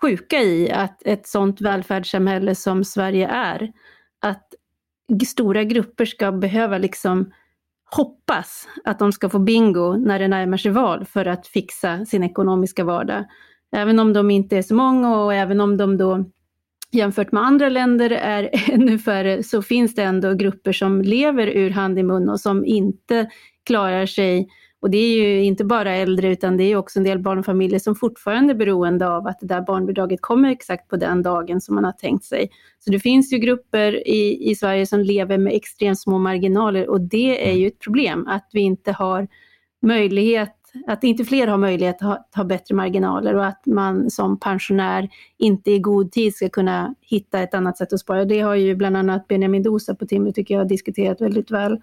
[0.00, 3.72] sjuka i att ett sådant välfärdssamhälle som Sverige är,
[4.20, 4.54] att
[5.26, 7.32] stora grupper ska behöva liksom
[7.90, 12.24] hoppas att de ska få bingo när det närmar sig val för att fixa sin
[12.24, 13.24] ekonomiska vardag.
[13.72, 16.24] Även om de inte är så många och även om de då
[16.92, 21.70] jämfört med andra länder är ännu färre så finns det ändå grupper som lever ur
[21.70, 23.30] hand i mun och som inte
[23.66, 24.48] klarar sig.
[24.80, 27.94] Och det är ju inte bara äldre utan det är också en del barnfamiljer som
[27.94, 31.84] fortfarande är beroende av att det där barnbidraget kommer exakt på den dagen som man
[31.84, 32.50] har tänkt sig.
[32.78, 37.00] Så det finns ju grupper i, i Sverige som lever med extremt små marginaler och
[37.00, 39.28] det är ju ett problem att vi inte har
[39.82, 44.40] möjlighet att inte fler har möjlighet att ha, ha, bättre marginaler och att man som
[44.40, 48.24] pensionär inte i god tid ska kunna hitta ett annat sätt att spara.
[48.24, 51.80] Det har ju bland annat Benjamin Dosa på Timrå tycker jag diskuterat väldigt väl.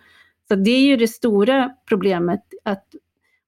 [0.48, 2.42] Så det är ju det stora problemet.
[2.64, 2.86] Att,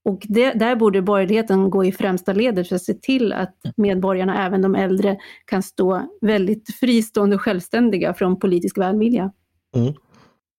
[0.04, 4.46] och det, där borde borgerligheten gå i främsta ledet för att se till att medborgarna,
[4.46, 9.32] även de äldre, kan stå väldigt fristående och självständiga från politisk välvilja.
[9.76, 9.94] Mm.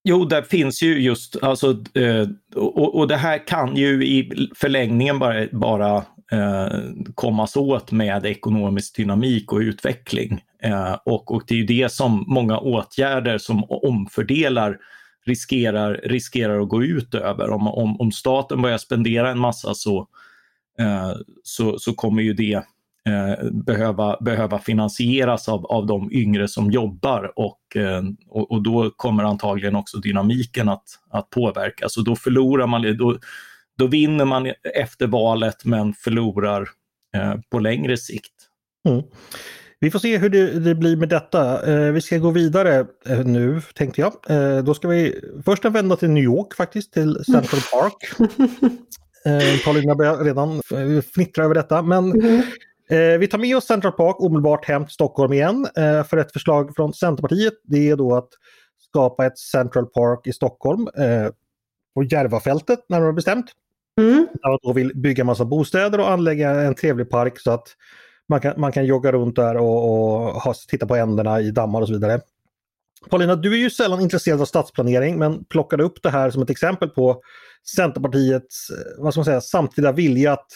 [0.05, 5.19] Jo, det finns ju just, alltså, eh, och, och det här kan ju i förlängningen
[5.19, 5.97] bara, bara
[6.33, 6.79] eh,
[7.15, 10.41] kommas åt med ekonomisk dynamik och utveckling.
[10.63, 14.79] Eh, och, och det är ju det som många åtgärder som omfördelar
[15.27, 17.51] riskerar, riskerar att gå ut över.
[17.51, 20.09] Om, om, om staten börjar spendera en massa så,
[20.79, 22.63] eh, så, så kommer ju det
[23.09, 28.91] eh, behöva, behöva finansieras av, av de yngre som jobbar och, eh, och, och, då
[28.97, 33.19] kommer antagligen också dynamiken att, att påverkas och då förlorar man, då,
[33.79, 36.69] då vinner man efter valet men förlorar
[37.17, 38.35] eh, på längre sikt.
[38.89, 39.03] Mm.
[39.81, 41.73] Vi får se hur det, det blir med detta.
[41.73, 44.13] Eh, vi ska gå vidare eh, nu tänkte jag.
[44.29, 48.31] Eh, då ska vi först vända till New York faktiskt, till Central Park.
[49.27, 50.61] eh, Paulina börjar redan
[51.03, 51.83] fnittra över detta.
[51.83, 52.43] Men mm.
[52.91, 55.67] Eh, vi tar med oss Central Park omedelbart hem till Stockholm igen.
[55.77, 58.29] Eh, för ett förslag från Centerpartiet det är då att
[58.89, 60.89] skapa ett Central Park i Stockholm.
[60.97, 61.33] Eh,
[61.95, 63.47] på Järvafältet närmare bestämt.
[63.99, 64.27] Mm.
[64.33, 67.69] Där man då vill bygga massa bostäder och anlägga en trevlig park så att
[68.29, 71.81] man kan, man kan jogga runt där och, och ha, titta på änderna i dammar
[71.81, 72.21] och så vidare.
[73.11, 76.51] Paulina, du är ju sällan intresserad av stadsplanering men plockade upp det här som ett
[76.51, 77.23] exempel på
[77.77, 80.47] Centerpartiets vad ska man säga, samtida vilja att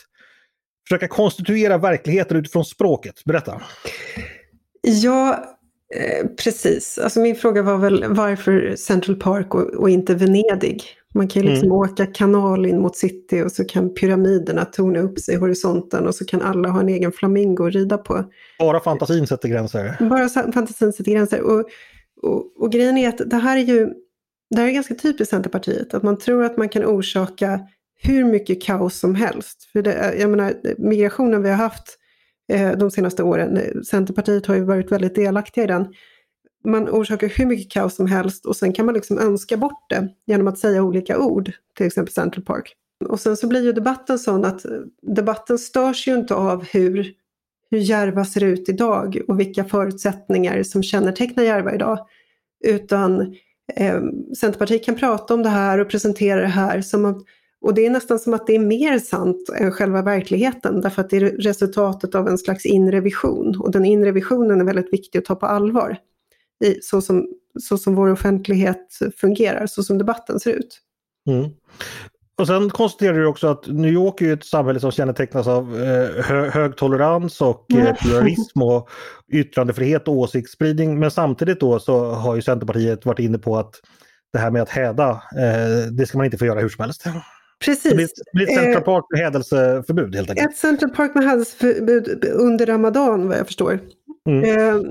[0.88, 3.24] försöka konstituera verkligheten utifrån språket.
[3.24, 3.62] Berätta!
[4.82, 5.44] Ja,
[5.94, 6.98] eh, precis.
[6.98, 10.82] Alltså min fråga var väl varför Central Park och, och inte Venedig?
[11.14, 11.78] Man kan ju liksom mm.
[11.78, 16.14] åka kanal in mot city och så kan pyramiderna torna upp sig i horisonten och
[16.14, 18.24] så kan alla ha en egen flamingo att rida på.
[18.58, 19.96] Bara fantasin sätter gränser?
[20.00, 21.40] Bara fantasin sätter gränser.
[21.40, 21.68] Och,
[22.22, 23.92] och, och grejen är att det här är ju
[24.50, 27.60] det här är ganska typiskt Centerpartiet, att man tror att man kan orsaka
[28.02, 29.64] hur mycket kaos som helst.
[29.72, 31.98] För det, jag menar, migrationen vi har haft
[32.52, 35.86] eh, de senaste åren, eh, Centerpartiet har ju varit väldigt delaktiga i den
[36.64, 40.08] man orsakar hur mycket kaos som helst och sen kan man liksom önska bort det
[40.26, 42.74] genom att säga olika ord, till exempel Central Park.
[43.08, 44.70] Och sen så blir ju debatten sån att eh,
[45.02, 47.12] debatten störs ju inte av hur,
[47.70, 51.98] hur Järva ser ut idag och vilka förutsättningar som kännetecknar Järva idag.
[52.64, 53.20] Utan
[53.76, 54.02] eh,
[54.38, 57.22] Centerpartiet kan prata om det här och presentera det här som att,
[57.64, 61.10] och det är nästan som att det är mer sant än själva verkligheten därför att
[61.10, 65.18] det är resultatet av en slags inre vision och den inre visionen är väldigt viktig
[65.18, 65.96] att ta på allvar
[66.64, 67.26] i, så, som,
[67.60, 70.80] så som vår offentlighet fungerar, så som debatten ser ut.
[71.28, 71.50] Mm.
[72.38, 76.24] Och sen konstaterar du också att New York är ett samhälle som kännetecknas av eh,
[76.24, 78.88] hö hög tolerans och eh, pluralism och
[79.32, 80.98] yttrandefrihet och åsiktsspridning.
[80.98, 83.74] Men samtidigt då så har ju Centerpartiet varit inne på att
[84.32, 87.04] det här med att häda, eh, det ska man inte få göra hur som helst.
[87.64, 88.12] Precis.
[88.14, 90.50] Det blir, ett Central Park med hädelseförbud helt enkelt.
[90.50, 93.80] Ett Central Park med hädelseförbud under Ramadan vad jag förstår.
[94.28, 94.44] Mm.
[94.44, 94.82] Eh,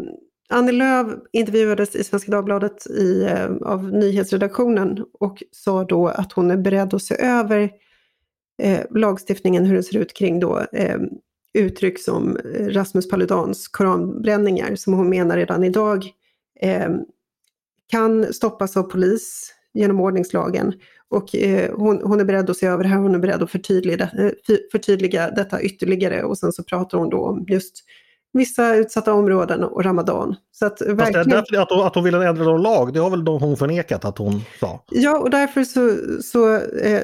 [0.50, 6.52] Annie Lööf intervjuades i Svenska Dagbladet i, eh, av nyhetsredaktionen och sa då att hon
[6.52, 7.72] är beredd att se över
[8.62, 10.98] eh, lagstiftningen, hur den ser ut kring då, eh,
[11.54, 16.06] uttryck som Rasmus Paludans koranbränningar, som hon menar redan idag
[16.62, 16.90] eh,
[17.88, 20.74] kan stoppas av polis genom ordningslagen.
[21.14, 23.52] Och eh, hon, hon, är beredd att se över det här, hon är beredd att
[23.52, 27.76] förtydliga, eh, förtydliga detta ytterligare och sen så pratar hon då om just
[28.34, 30.36] vissa utsatta områden och Ramadan.
[30.52, 31.30] Så att, verkligen...
[31.30, 34.18] därför, att, hon, att hon vill ändra någon lag, det har väl hon förnekat att
[34.18, 34.84] hon sa?
[34.92, 37.04] Ja, och därför så, så eh,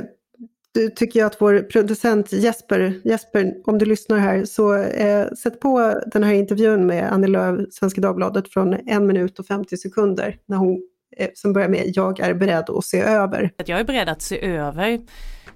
[0.95, 6.01] tycker jag att vår producent Jesper, Jesper om du lyssnar här, så eh, sätt på
[6.05, 10.57] den här intervjun med Annie Lööf, Svenska Dagbladet, från en minut och 50 sekunder, när
[10.57, 10.81] hon,
[11.33, 13.51] som börjar med “Jag är beredd att se över”.
[13.65, 14.99] Jag är beredd att se över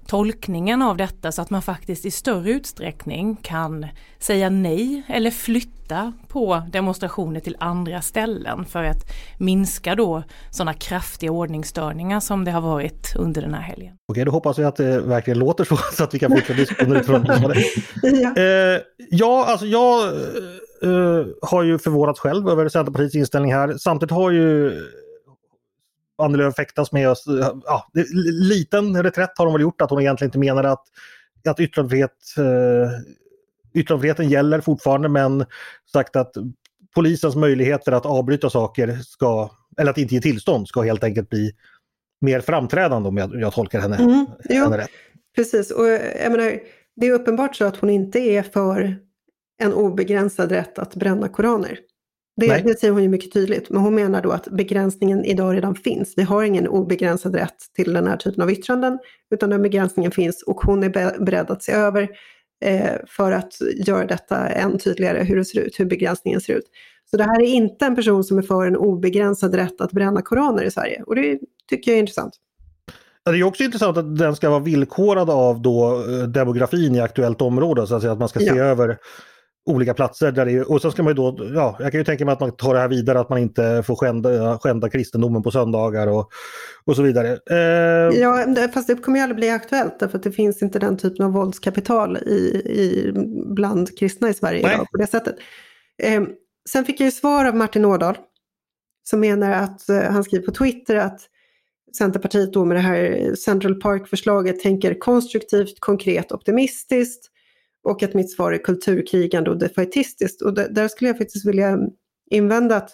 [0.07, 3.85] tolkningen av detta så att man faktiskt i större utsträckning kan
[4.19, 11.31] säga nej eller flytta på demonstrationer till andra ställen för att minska då sådana kraftiga
[11.31, 13.95] ordningsstörningar som det har varit under den här helgen.
[14.11, 16.97] Okej, då hoppas vi att det verkligen låter så, så att vi kan fortsätta diskussionen
[16.97, 18.41] utifrån ja.
[18.41, 20.07] Eh, ja, alltså jag
[20.83, 23.77] eh, har ju förvånats själv över Centerpartiets inställning här.
[23.77, 24.73] Samtidigt har ju
[26.17, 27.25] Annie Lööf fäktas med oss.
[27.65, 27.89] Ja,
[28.41, 30.83] liten reträtt har hon väl gjort att hon egentligen inte menar att,
[31.47, 32.89] att yttrandefrihet, eh,
[33.81, 35.45] yttrandefriheten gäller fortfarande men
[35.91, 36.33] sagt att
[36.95, 41.51] polisens möjligheter att avbryta saker ska, eller att inte ge tillstånd ska helt enkelt bli
[42.21, 44.89] mer framträdande om jag, jag tolkar henne, mm, henne rätt.
[45.35, 45.85] Precis, och
[46.21, 46.59] jag menar,
[46.95, 48.97] det är uppenbart så att hon inte är för
[49.57, 51.79] en obegränsad rätt att bränna koraner.
[52.35, 55.75] Det, det, säger hon ju mycket tydligt, men hon menar då att begränsningen idag redan
[55.75, 56.13] finns.
[56.17, 58.99] Vi har ingen obegränsad rätt till den här typen av yttranden,
[59.33, 62.09] utan den begränsningen finns och hon är beredd att se över
[62.65, 66.65] eh, för att göra detta än tydligare, hur det ser ut, hur begränsningen ser ut.
[67.11, 70.21] Så det här är inte en person som är för en obegränsad rätt att bränna
[70.21, 72.33] koraner i Sverige och det tycker jag är intressant.
[73.25, 77.41] Det är också intressant att den ska vara villkorad av då eh, demografin i aktuellt
[77.41, 78.63] område, så att, säga, att man ska se ja.
[78.63, 78.97] över
[79.65, 80.31] olika platser.
[80.31, 82.39] Där det, och sen ska man ju då, ja, jag kan ju tänka mig att
[82.39, 86.31] man tar det här vidare att man inte får skända, skända kristendomen på söndagar och,
[86.85, 87.39] och så vidare.
[87.49, 88.19] Eh...
[88.19, 91.25] Ja, fast det kommer ju aldrig bli aktuellt därför att det finns inte den typen
[91.25, 93.11] av våldskapital i, i,
[93.45, 95.35] bland kristna i Sverige idag på det sättet.
[96.03, 96.23] Eh,
[96.69, 98.17] sen fick jag ju svar av Martin Ådahl
[99.03, 101.21] som menar att, eh, han skriver på Twitter att
[101.97, 107.32] Centerpartiet då med det här Central Park-förslaget tänker konstruktivt, konkret, optimistiskt
[107.83, 110.41] och att mitt svar är kulturkrigande och defaitistiskt.
[110.41, 111.77] Och där skulle jag faktiskt vilja
[112.31, 112.89] invända att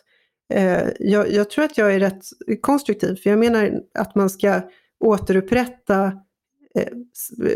[0.53, 2.23] eh, jag, jag, tror att jag är rätt
[2.61, 4.61] konstruktiv, för jag menar att man ska
[4.99, 6.05] återupprätta
[6.75, 6.93] eh,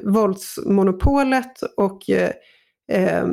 [0.03, 2.31] våldsmonopolet och, eh,
[2.91, 3.27] eh,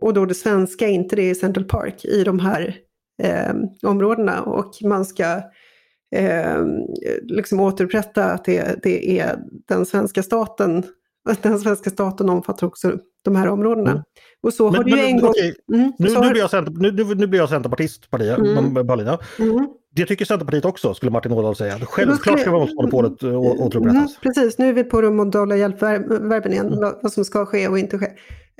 [0.00, 2.76] och då det svenska, inte det i Central Park, i de här
[3.22, 4.42] eh, områdena.
[4.42, 5.42] Och man ska
[6.16, 6.64] eh,
[7.22, 10.84] liksom återupprätta att det, det är den svenska staten
[11.28, 13.90] att den svenska staten omfattar också de här områdena.
[13.90, 14.02] Mm.
[14.42, 15.32] Och så men, har det ju en gång...
[15.72, 18.34] Mm, nu, nu, blir jag center, nu, nu, blir jag centerpartist, Paulina.
[18.34, 18.86] Mm.
[18.86, 19.18] Paulina.
[19.38, 19.68] Mm.
[19.94, 21.78] Det tycker Centerpartiet också, skulle Martin Ådahl säga.
[21.78, 23.36] Självklart ska våldsmonopolet mm.
[23.36, 23.94] återupprättas.
[23.94, 26.94] Mm, precis, nu är vi på de modala hjälpverben igen, mm.
[27.02, 28.06] vad som ska ske och inte ske.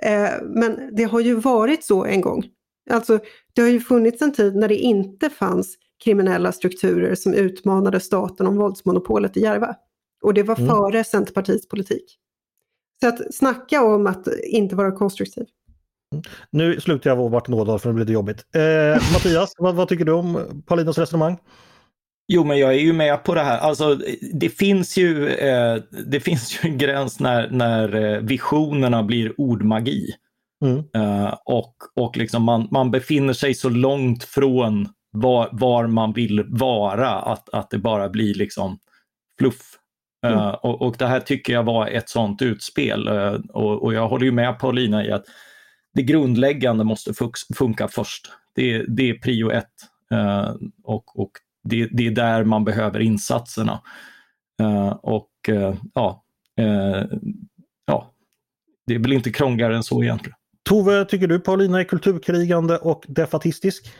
[0.02, 2.44] Eh, men det har ju varit så en gång.
[2.90, 3.18] Alltså,
[3.54, 8.46] det har ju funnits en tid när det inte fanns kriminella strukturer som utmanade staten
[8.46, 9.74] om våldsmonopolet i Järva.
[10.22, 10.68] Och det var mm.
[10.68, 12.16] före Centerpartiets politik.
[13.00, 15.46] Så att snacka om att inte vara konstruktiv.
[16.50, 18.44] Nu slutar jag vara Martin Ådahl för det blir lite jobbigt.
[18.54, 21.38] Eh, Mattias, vad, vad, tycker du om Paulinas resonemang?
[22.32, 23.58] Jo, men jag är ju med på det här.
[23.58, 23.98] Alltså,
[24.32, 30.14] det finns ju, eh, det finns ju en gräns när, när eh, visionerna blir ordmagi.
[30.64, 30.78] Mm.
[30.94, 36.44] Eh, och och liksom man, man befinner sig så långt från var, var man vill
[36.48, 38.78] vara att, att det bara blir liksom
[39.38, 39.79] fluff.
[40.22, 40.38] Mm.
[40.38, 44.08] Uh, och, och, det här tycker jag var ett sånt utspel uh, och, och, jag
[44.08, 45.24] håller ju med Paulina i att
[45.94, 47.12] det grundläggande måste
[47.54, 48.32] funka först.
[48.54, 49.66] Det, det är prio ett
[50.12, 51.30] uh, och, och
[51.64, 53.80] det, det, är där man behöver insatserna.
[55.02, 55.30] och
[55.94, 56.24] ja,
[57.86, 58.14] ja,
[58.86, 60.36] det är väl inte krångligare än så egentligen.
[60.62, 63.92] Tove, tycker du Paulina är kulturkrigande och defatistisk?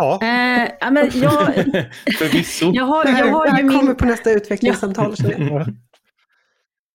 [0.00, 0.14] Ja.
[0.22, 1.44] Eh, men jag,
[2.18, 2.70] Förvisso.
[2.74, 3.96] Jag har, jag har här, kommer min...
[3.96, 5.14] på nästa utvecklingssamtal.
[5.38, 5.66] Ja.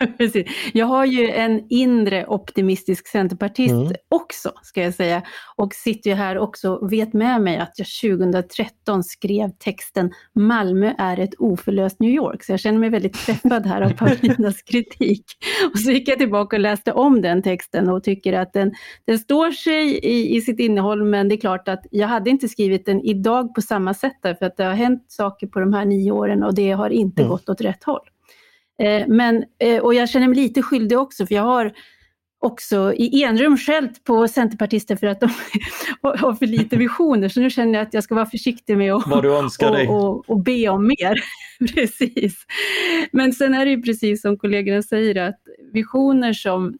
[0.18, 0.48] Precis.
[0.74, 3.94] Jag har ju en inre optimistisk centerpartist mm.
[4.10, 5.22] också, ska jag säga.
[5.56, 7.88] Och sitter ju här också och vet med mig att jag
[8.20, 12.44] 2013 skrev texten Malmö är ett oförlöst New York.
[12.44, 15.26] Så jag känner mig väldigt träffad här av Paulinas kritik.
[15.74, 18.74] Och så gick jag tillbaka och läste om den texten och tycker att den,
[19.08, 22.50] den står sig i, i sitt innehåll, men det är klart att jag hade inte
[22.50, 25.86] skrivit den idag på samma sätt, därför att det har hänt saker på de här
[25.86, 27.30] nio åren och det har inte mm.
[27.30, 28.10] gått åt rätt håll.
[28.84, 31.74] Eh, men, eh, och jag känner mig lite skyldig också, för jag har
[32.40, 35.30] också i enrum skällt på centerpartister för att de
[36.02, 37.30] har för lite visioner.
[37.30, 40.70] Så nu känner jag att jag ska vara försiktig med att och, och, och, be
[40.70, 41.24] om mer.
[41.76, 42.46] precis.
[43.12, 45.40] Men sen är det ju precis som kollegorna säger att
[45.74, 46.78] visioner som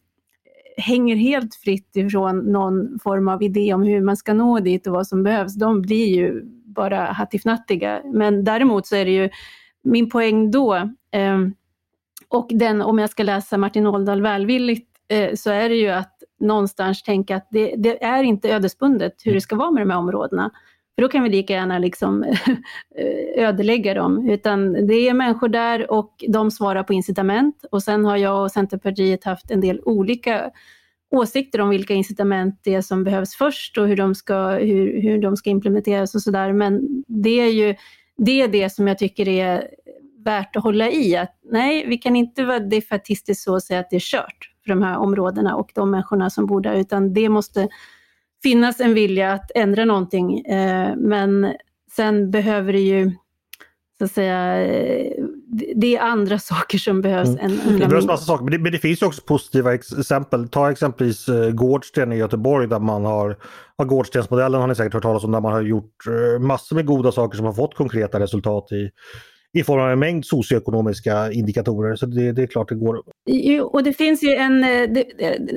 [0.76, 4.92] hänger helt fritt ifrån någon form av idé om hur man ska nå dit och
[4.92, 8.02] vad som behövs, de blir ju bara hattifnattiga.
[8.04, 9.30] Men däremot så är det ju
[9.82, 10.74] min poäng då,
[11.12, 11.38] eh,
[12.28, 16.12] och den, om jag ska läsa Martin Åldal välvilligt, eh, så är det ju att
[16.40, 19.98] någonstans tänka att det, det, är inte ödesbundet hur det ska vara med de här
[19.98, 20.50] områdena.
[20.94, 22.22] För då kan vi lika gärna liksom
[22.96, 24.30] eh, ödelägga dem.
[24.30, 27.64] Utan det är människor där och de svarar på incitament.
[27.70, 30.50] Och sen har jag och Centerpartiet haft en del olika
[31.10, 35.22] åsikter om vilka incitament det är som behövs först och hur de ska, hur, hur
[35.22, 36.52] de ska implementeras och sådär.
[36.52, 37.74] Men det är ju
[38.16, 39.68] det, är det som jag tycker är
[40.26, 41.16] värt att hålla i.
[41.16, 44.70] Att, nej, vi kan inte vara defatistiskt så och säga att det är kört för
[44.70, 47.68] de här områdena och de människorna som bor där, utan det måste
[48.42, 50.38] finnas en vilja att ändra någonting.
[50.40, 51.54] Eh, men
[51.96, 53.12] sen behöver det ju,
[53.98, 55.24] så att säga, eh,
[55.76, 57.40] det är andra saker som behövs mm.
[57.40, 60.48] än, än Det behövs massa saker, men det, men det, finns ju också positiva exempel.
[60.48, 63.36] Ta exempelvis uh, Gårdsten i Göteborg där man har,
[63.76, 66.04] ja, Gårdstensmodellen har ni säkert hört talas om, där man har gjort
[66.40, 68.90] massor med goda saker som har fått konkreta resultat i
[69.56, 71.96] i form av en mängd socioekonomiska indikatorer.
[71.96, 73.02] Så det, det är klart det går.
[73.26, 75.04] Jo, och det finns ju en, eh,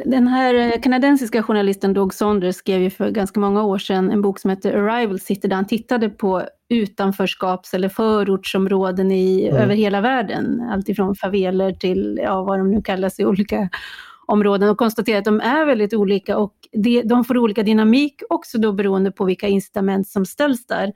[0.05, 4.39] den här kanadensiska journalisten Doug Saunders skrev ju för ganska många år sedan en bok
[4.39, 9.61] som heter Arrival City där han tittade på utanförskaps eller förortsområden i, mm.
[9.61, 10.61] över hela världen.
[10.71, 13.69] Alltifrån faveler till ja, vad de nu kallas i olika
[14.25, 16.53] områden och konstaterade att de är väldigt olika och
[17.03, 20.93] de får olika dynamik också då beroende på vilka incitament som ställs där.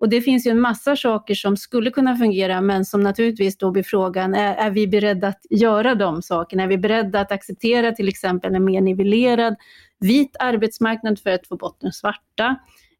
[0.00, 3.70] Och det finns ju en massa saker som skulle kunna fungera, men som naturligtvis då
[3.70, 6.62] blir frågan, är, är vi beredda att göra de sakerna?
[6.62, 9.56] Är vi beredda att acceptera till exempel en mer nivellerad
[9.98, 12.56] vit arbetsmarknad för att få bort den svarta?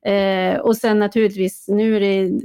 [0.06, 2.40] Eh, och sen naturligtvis, nu är det,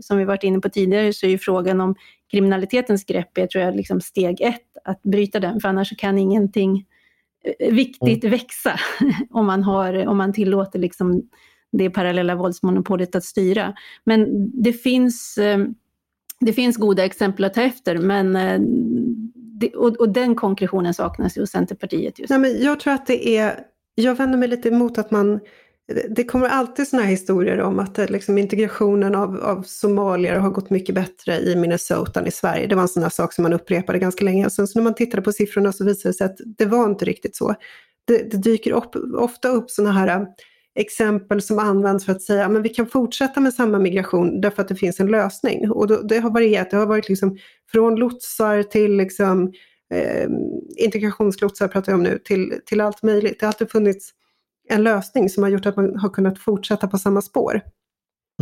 [0.00, 1.94] som vi varit inne på tidigare, så är ju frågan om
[2.30, 6.84] kriminalitetens grepp, jag tror jag liksom steg ett, att bryta den, för annars kan ingenting
[7.58, 8.30] eh, viktigt mm.
[8.30, 8.80] växa
[9.30, 11.22] om man, har, om man tillåter liksom
[11.78, 13.74] det parallella våldsmonopolet att styra.
[14.04, 15.58] Men det finns, eh,
[16.40, 18.60] det finns goda exempel att ta efter, men eh,
[19.34, 23.06] det, och, och, den konkretionen saknas ju hos Centerpartiet just Nej, men Jag tror att
[23.06, 23.58] det är,
[23.94, 25.40] jag vänder mig lite emot att man
[26.10, 30.50] det kommer alltid sådana här historier om att eh, liksom, integrationen av, av somalier har
[30.50, 32.66] gått mycket bättre i Minnesota än i Sverige.
[32.66, 34.50] Det var en sån här sak som man upprepade ganska länge.
[34.50, 37.04] Sen så när man tittade på siffrorna så visade det sig att det var inte
[37.04, 37.54] riktigt så.
[38.04, 40.26] Det, det dyker upp, ofta upp sådana här
[40.74, 44.68] exempel som används för att säga att vi kan fortsätta med samma migration därför att
[44.68, 45.70] det finns en lösning.
[45.70, 47.38] Och då, det har varierat, det har varit liksom
[47.72, 49.52] från lotsar till liksom,
[49.94, 50.28] eh,
[50.76, 53.40] integrationslotsar pratar jag om nu, till, till allt möjligt.
[53.40, 54.10] Det har alltid funnits
[54.68, 57.60] en lösning som har gjort att man har kunnat fortsätta på samma spår.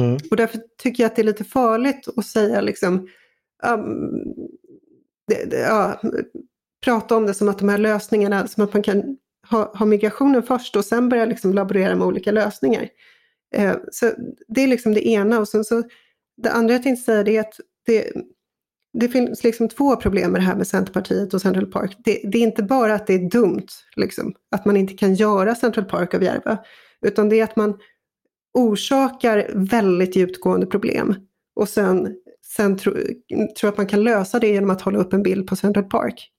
[0.00, 0.18] Mm.
[0.30, 3.08] Och därför tycker jag att det är lite farligt att säga liksom,
[3.66, 4.10] um,
[5.28, 6.00] det, det, ja,
[6.84, 9.16] prata om det som att de här lösningarna, som att man kan
[9.52, 12.88] ha, ha migrationen först och sen börja liksom laborera med olika lösningar.
[13.54, 14.10] Eh, så
[14.48, 15.82] det är liksom det ena och sen så
[16.42, 18.12] det andra jag tänkte säga är att det,
[18.98, 21.96] det finns liksom två problem med det här med Centerpartiet och Central Park.
[22.04, 25.54] Det, det, är inte bara att det är dumt, liksom, att man inte kan göra
[25.54, 26.58] Central Park av Järva,
[27.06, 27.78] utan det är att man
[28.54, 31.14] orsakar väldigt djupgående problem
[31.56, 32.14] och sen,
[32.56, 32.98] sen tror
[33.60, 36.30] tro att man kan lösa det genom att hålla upp en bild på Central Park.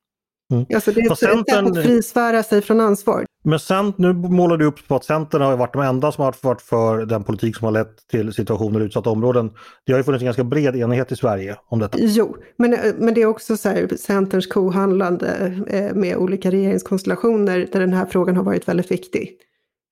[0.51, 0.65] Mm.
[0.75, 3.25] Alltså det är ett sätt att frisvära sig från ansvar.
[3.43, 6.35] Men sen, nu målar du upp på att Centern har varit de enda som har
[6.41, 9.51] varit för den politik som har lett till situationer i utsatta områden.
[9.85, 11.97] Det har ju funnits en ganska bred enighet i Sverige om detta.
[12.01, 17.79] Jo, men, men det är också så här, Centerns kohandlande eh, med olika regeringskonstellationer där
[17.79, 19.37] den här frågan har varit väldigt viktig.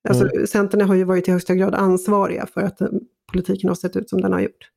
[0.10, 0.48] Alltså, mm.
[0.48, 2.88] Centern har ju varit i högsta grad ansvariga för att eh,
[3.32, 4.70] politiken har sett ut som den har gjort.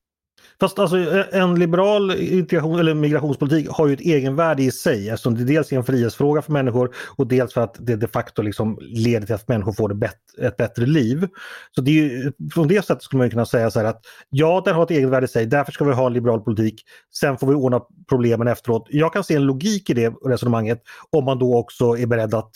[0.61, 5.35] Fast alltså eh, en liberal integration, eller migrationspolitik har ju ett egenvärde i sig eftersom
[5.35, 8.79] det dels är en frihetsfråga för människor och dels för att det de facto liksom
[8.81, 10.05] leder till att människor får
[10.43, 11.29] ett bättre liv.
[11.75, 14.01] Så det är ju, från det sättet skulle man kunna säga så här att
[14.31, 16.83] ja, den har ett egenvärde i sig, därför ska vi ha en liberal politik.
[17.21, 18.87] Sen får vi ordna problemen efteråt.
[18.91, 22.51] Jag kan se en logik i det resonemanget om man då också är beredd att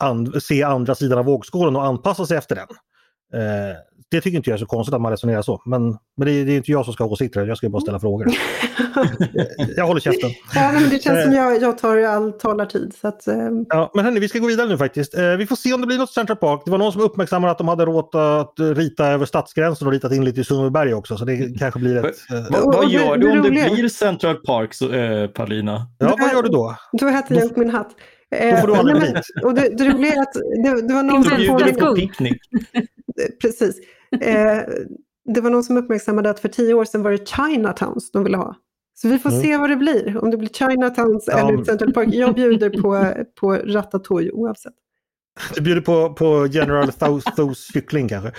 [0.00, 2.66] and se andra sidan av vågskålen och anpassa sig efter den.
[3.34, 3.76] Eh,
[4.10, 5.62] det tycker inte jag är så konstigt att man resonerar så.
[5.64, 5.82] Men,
[6.16, 8.00] men det, är, det är inte jag som ska ha åsikter, jag ska bara ställa
[8.00, 8.26] frågor.
[9.76, 10.30] jag håller käften.
[10.54, 11.38] Ja, men det känns som eh.
[11.38, 12.94] jag, jag tar all talartid.
[13.00, 13.66] Så att, um...
[13.68, 15.18] ja, men hörni, vi ska gå vidare nu faktiskt.
[15.18, 16.62] Eh, vi får se om det blir något Central Park.
[16.64, 20.12] Det var någon som uppmärksammade att de hade råd att rita över stadsgränsen och ritat
[20.12, 21.16] in lite i Sundbyberg också.
[21.16, 22.16] Så det kanske blir ett...
[22.30, 22.46] Eh...
[22.50, 25.86] Vad, vad gör du om det blir Central Park, så, eh, Paulina?
[25.98, 26.76] Ja, vad gör du då?
[26.92, 27.90] Då äter jag upp min hatt.
[28.30, 30.32] Då får du aldrig men, och det, det roliga är att
[30.64, 31.36] det, det var någon som...
[31.36, 32.38] Bjuder på picknick.
[33.40, 33.80] Precis.
[34.20, 34.62] Eh,
[35.34, 38.36] det var någon som uppmärksammade att för tio år sedan var det Chinatowns de ville
[38.36, 38.56] ha.
[38.94, 39.42] Så vi får mm.
[39.42, 41.48] se vad det blir, om det blir Chinatowns ja.
[41.48, 42.08] eller Central Park.
[42.12, 44.74] Jag bjuder på, på Ratatouille oavsett.
[45.54, 46.92] Du bjuder på, på General
[47.36, 48.32] Thos kyckling kanske.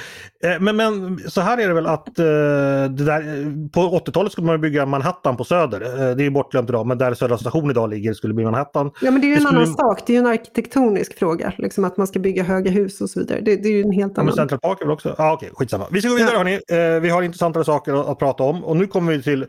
[0.43, 4.47] Eh, men, men så här är det väl att eh, det där, på 80-talet skulle
[4.47, 5.81] man bygga Manhattan på Söder.
[5.81, 8.91] Eh, det är bortglömt idag men där Södra station idag ligger skulle bli Manhattan.
[9.01, 11.53] Ja men det är ju en annan sak, det är ju en arkitektonisk fråga.
[11.57, 13.41] Liksom att man ska bygga höga hus och så vidare.
[13.41, 14.25] Det, det är ju en helt annan...
[14.25, 15.15] Men Central Park är väl också?
[15.17, 15.87] Ja ah, okej, okay, skitsamma.
[15.91, 16.37] Vi ska gå vidare ja.
[16.37, 16.99] hörni.
[16.99, 19.45] Vi har intressantare saker att, att prata om och nu kommer vi till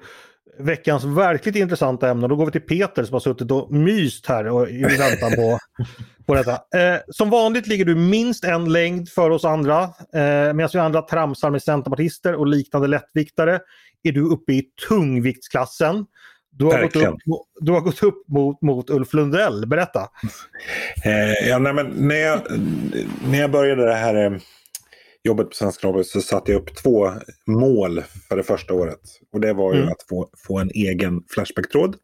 [0.58, 2.28] veckans verkligt intressanta ämne.
[2.28, 5.58] Då går vi till Peter som har suttit och myst här och i väntan på,
[6.36, 6.78] på detta.
[6.78, 9.82] Eh, som vanligt ligger du minst en längd för oss andra.
[10.14, 13.60] Eh, medan vi andra tramsar med centerpartister och liknande lättviktare
[14.02, 16.06] är du uppe i tungviktsklassen.
[16.50, 17.14] Du har, gått upp,
[17.60, 20.00] du har gått upp mot, mot Ulf Lundell, berätta.
[21.04, 22.40] Eh, ja, nej, men när, jag,
[23.30, 24.38] när jag började det här eh,
[25.22, 27.10] jobbet på Svenska Dagbladet så satte jag upp två
[27.46, 29.00] mål för det första året.
[29.32, 29.92] Och det var ju mm.
[29.92, 31.96] att få, få en egen Flashback-tråd.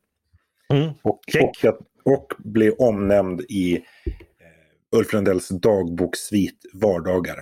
[0.72, 0.90] Mm.
[1.02, 1.64] Och, och,
[2.08, 7.38] och bli omnämnd i eh, Ulf Lundells dagbokssvit Vardagar.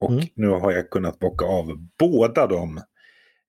[0.00, 0.24] Och mm.
[0.34, 2.80] nu har jag kunnat bocka av båda dem.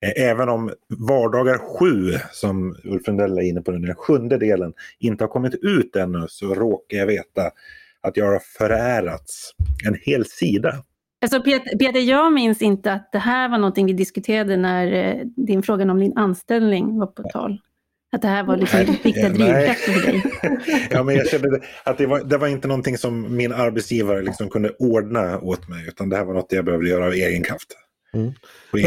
[0.06, 4.74] Eh, även om Vardagar 7, som Ulf Lundell är inne på nu, den sjunde delen,
[5.00, 7.52] inte har kommit ut ännu så råkar jag veta
[8.02, 9.52] att jag har förärats
[9.88, 10.84] en hel sida
[11.22, 15.26] Alltså Peter, Peter, jag minns inte att det här var någonting vi diskuterade när eh,
[15.26, 17.62] din fråga om din anställning var på tal.
[18.12, 20.24] Att det här var liksom viktiga drivkrafter för dig.
[20.92, 24.50] ja, men jag kände att det var, det var inte någonting som min arbetsgivare liksom
[24.50, 27.68] kunde ordna åt mig, utan det här var något jag behövde göra av egen kraft.
[28.14, 28.34] Mm.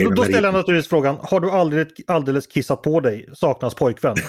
[0.04, 4.16] Då, då ställer jag naturligtvis frågan, har du aldrig alldeles kissat på dig, saknas pojkvän?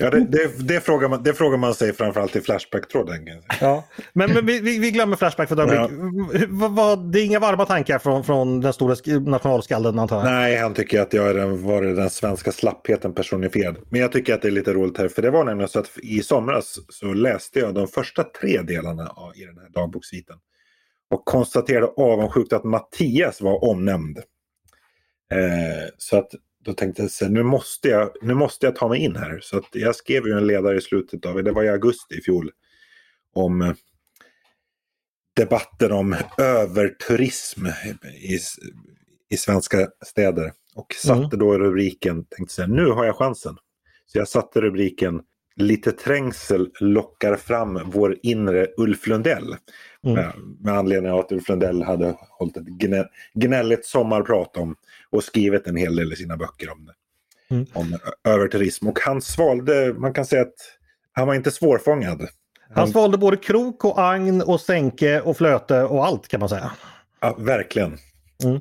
[0.00, 3.28] ja, det, det, det, frågar man, det frågar man sig framförallt i Flashback-tråden.
[3.60, 3.84] Ja.
[4.12, 6.48] Men, men vi, vi, glömmer Flashback för ett ögonblick.
[6.76, 6.96] Ja.
[6.96, 10.24] Det är inga varma tankar från, från den stora nationalskalden antar jag?
[10.24, 13.76] Nej, han tycker att jag är den, var den svenska slappheten personifierad.
[13.88, 15.90] Men jag tycker att det är lite roligt här, för det var nämligen så att
[16.02, 20.36] i somras så läste jag de första tre delarna i den här dagbokssviten.
[21.10, 24.18] Och konstaterade avundsjukt att Mattias var omnämnd.
[25.32, 26.30] Eh, så att
[26.64, 29.40] då tänkte jag så här, nu måste jag, nu måste jag ta mig in här.
[29.42, 32.50] Så jag skrev ju en ledare i slutet av, det var i augusti i fjol,
[33.32, 33.72] om eh,
[35.36, 38.38] debatten om överturism i,
[39.30, 40.52] i svenska städer.
[40.74, 41.38] Och satte mm.
[41.38, 43.56] då rubriken, tänkte så här, nu har jag chansen.
[44.06, 45.22] Så jag satte rubriken
[45.56, 49.56] Lite trängsel lockar fram vår inre Ulf Lundell.
[50.04, 50.14] Mm.
[50.14, 54.76] Med, med, anledning av att Ulf Lundell hade hållit ett gnä, gnälligt sommarprat om
[55.10, 56.90] och skrivit en hel del i sina böcker om.
[57.50, 57.66] Mm.
[57.72, 58.88] Om överturism.
[58.88, 60.54] Och han svalde, man kan säga att
[61.12, 62.20] han var inte svårfångad.
[62.20, 62.28] Han,
[62.74, 66.72] han svalde både krok och agn och sänke och flöte och allt kan man säga.
[67.20, 67.98] Ja, verkligen.
[68.44, 68.60] Mm.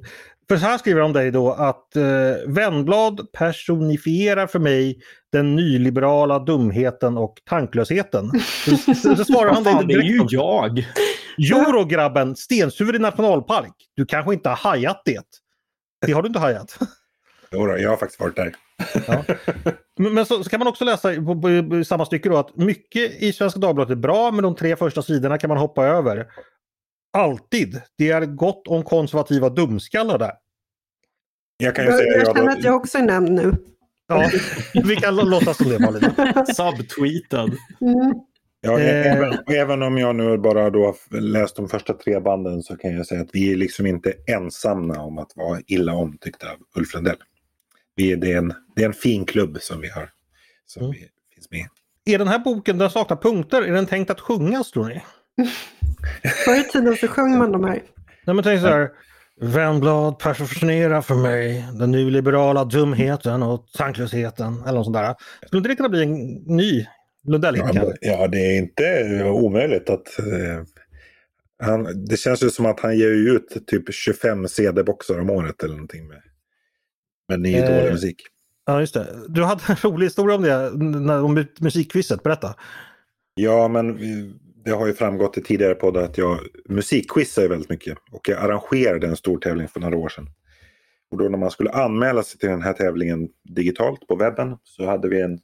[0.54, 2.04] För så här skriver de om dig då att eh,
[2.47, 4.99] Vennblad personifierar för mig
[5.32, 8.32] den nyliberala dumheten och tanklösheten.
[8.86, 9.89] Så, så svarar han dig direkt.
[9.89, 10.86] Det är ju jag!
[11.38, 13.74] Jo då grabben, Stenshuvud i nationalpark.
[13.95, 15.26] Du kanske inte har hajat det.
[16.06, 16.78] Det har du inte hajat.
[17.51, 18.56] Jo då, jag har faktiskt varit där.
[19.08, 19.24] Ja.
[19.97, 23.22] Men så, så, kan man också läsa på, på, på, samma stycke då att mycket
[23.22, 26.26] i Svenska Dagbladet är bra men de tre första sidorna kan man hoppa över.
[27.18, 27.82] Alltid.
[27.97, 30.43] Det är gott om konservativa dumskallar där.
[31.64, 33.55] Jag kan ju säga jag, jag känner att jag också är nämnd nu.
[34.07, 34.30] Ja,
[34.84, 36.01] vi kan låtsas som det Malin.
[36.55, 37.51] Subtweetad.
[37.82, 38.14] Mm.
[38.61, 39.14] Ja, eh.
[39.14, 42.95] även, även, om jag nu bara då har läst de första tre banden så kan
[42.95, 46.93] jag säga att vi är liksom inte ensamma om att vara illa omtyckta av Ulf
[46.93, 47.18] Lundell.
[47.95, 50.09] Vi, det, är en, det är en fin klubb som vi har.
[50.66, 50.91] Som mm.
[50.91, 51.68] vi finns med
[52.05, 55.01] Är den här boken, den saknar punkter, är den tänkt att sjungas tror ni?
[56.45, 57.82] Förr i tiden så sjöng man de här.
[58.26, 58.89] Nej men tänk så här.
[59.41, 65.15] Vennblad personifierar för mig den nyliberala dumheten och tanklösheten eller något sånt där.
[65.45, 66.86] Skulle inte det kunna bli en ny
[67.27, 70.63] Lundell ja, ja, det är inte omöjligt att eh,
[71.63, 75.73] han, det känns ju som att han ger ut typ 25 CD-boxar om året eller
[75.73, 76.21] någonting med,
[77.29, 78.21] med ny eh, dålig musik.
[78.65, 79.07] Ja, just det.
[79.27, 82.23] Du hade en rolig historia om det, om musikquizet.
[82.23, 82.55] Berätta.
[83.36, 83.97] Ja, men
[84.66, 86.39] det har ju framgått i tidigare poddar att jag
[86.70, 87.97] musikquizar väldigt mycket.
[88.11, 90.30] Och jag arrangerade en stor tävling för några år sedan.
[91.11, 94.86] Och då när man skulle anmäla sig till den här tävlingen digitalt på webben så
[94.86, 95.39] hade vi en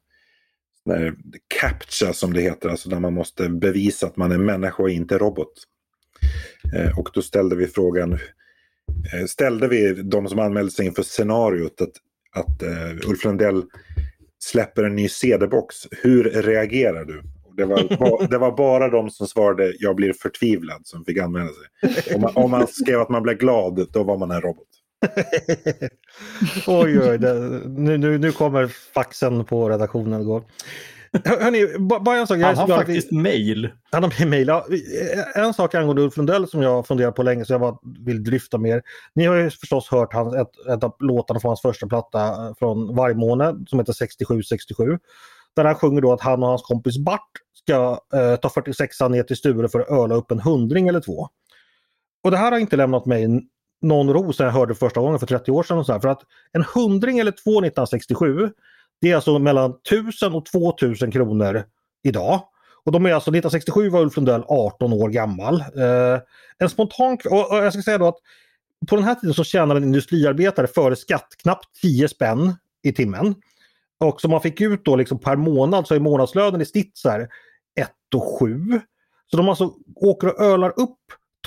[0.84, 1.24] sån
[1.59, 5.17] captcha som det heter, alltså där man måste bevisa att man är människa och inte
[5.17, 5.53] robot.
[6.76, 11.82] Eh, och då ställde vi frågan, eh, ställde vi de som anmälde sig inför scenariot
[11.82, 11.93] att,
[12.32, 13.63] att eh, Ulf Lundell
[14.39, 17.24] släpper en ny CD-box, hur reagerar du?
[17.60, 22.16] Det var, det var bara de som svarade jag blir förtvivlad som fick anmäla sig.
[22.16, 24.68] Om man, om man skrev att man blev glad, då var man en robot.
[26.68, 27.34] oj, oj, det,
[27.68, 30.26] nu, nu, nu kommer faxen på redaktionen.
[30.26, 30.43] Går.
[31.26, 32.39] Hörni, bara en sak.
[32.39, 33.70] Han har faktiskt mejl.
[33.91, 34.47] Han har mejl.
[34.47, 34.66] Ja,
[35.36, 38.57] en sak angående Ulf Lundell som jag funderar på länge så jag bara vill dryfta
[38.57, 38.82] mer.
[39.16, 42.95] Ni har ju förstås hört hans, ett, ett av låtarna från hans första platta från
[42.95, 44.97] Vargmåne som heter 6767.
[45.56, 49.24] Där han sjunger då att han och hans kompis Bart ska eh, ta 46an ner
[49.24, 51.28] till Sture för att öla upp en hundring eller två.
[52.24, 53.28] Och det här har inte lämnat mig
[53.82, 55.78] någon ro sedan jag hörde första gången för 30 år sedan.
[55.78, 56.22] Och så här, för att
[56.52, 58.52] en hundring eller två 1967
[59.02, 61.64] det är alltså mellan 1000 och 2000 kronor
[62.04, 62.41] idag.
[62.86, 65.56] Och de är alltså 1967 var Ulf Lundell 18 år gammal.
[65.62, 66.20] Eh,
[66.58, 68.18] en spontan, och, och jag ska säga då att
[68.88, 73.36] på den här tiden så tjänade en industriarbetare före skatt knappt 10 spänn i timmen.
[74.00, 77.10] Och som man fick ut då liksom per månad så är månadslönen i snitt så
[77.10, 77.28] här
[77.80, 78.82] 1 och 7.
[79.32, 80.97] Så de alltså åker och ölar upp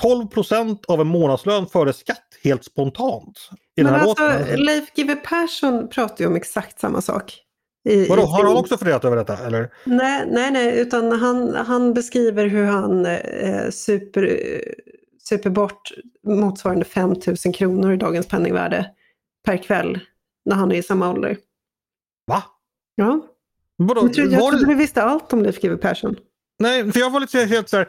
[0.03, 3.39] 12% av en månadslön före skatt helt spontant.
[3.77, 4.61] I Men alltså låten.
[4.61, 7.39] Leif GW Persson pratar ju om exakt samma sak.
[7.89, 9.47] I, Vadå, har han också funderat över detta?
[9.47, 9.73] Eller?
[9.85, 14.41] Nej, nej, nej, utan han, han beskriver hur han eh, super,
[15.29, 15.93] super bort
[16.27, 18.91] motsvarande 5 000 kronor i dagens penningvärde
[19.45, 20.01] per kväll
[20.45, 21.37] när han är i samma ålder.
[22.27, 22.43] Va?
[22.95, 23.21] Ja.
[23.77, 26.17] Vadå, jag trodde, jag trodde du visste allt om Leif GW Persson.
[26.59, 27.89] Nej, för jag var lite helt så här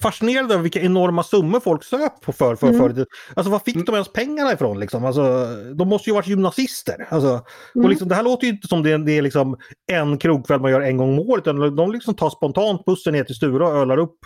[0.00, 2.94] fascinerad över vilka enorma summor folk söp på för, för, mm.
[2.94, 5.04] för Alltså var fick de ens pengarna ifrån liksom?
[5.04, 7.06] Alltså, de måste ju varit gymnasister.
[7.10, 7.84] Alltså, mm.
[7.84, 9.56] och liksom, det här låter ju inte som det, det är liksom
[9.92, 11.42] en krogkväll man gör en gång om året.
[11.42, 14.18] Utan de liksom tar spontant bussen ner till Sture och ölar upp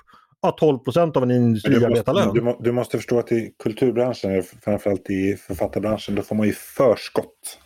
[0.43, 2.35] ja, 12 procent av en industriarbetarlön.
[2.35, 6.53] Du, du, du, måste förstå att i kulturbranschen, framförallt i författarbranschen, då får man ju
[6.53, 7.59] förskott.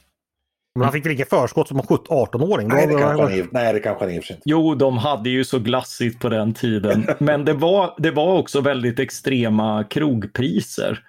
[0.77, 2.68] Men han fick väl inget förskott som 18-åring?
[2.68, 4.51] Nej, det kanske han, i, nej, det kanske han i och för sig inte.
[4.51, 7.07] Jo, de hade ju så glassigt på den tiden.
[7.18, 11.03] Men det var, det var också väldigt extrema krogpriser.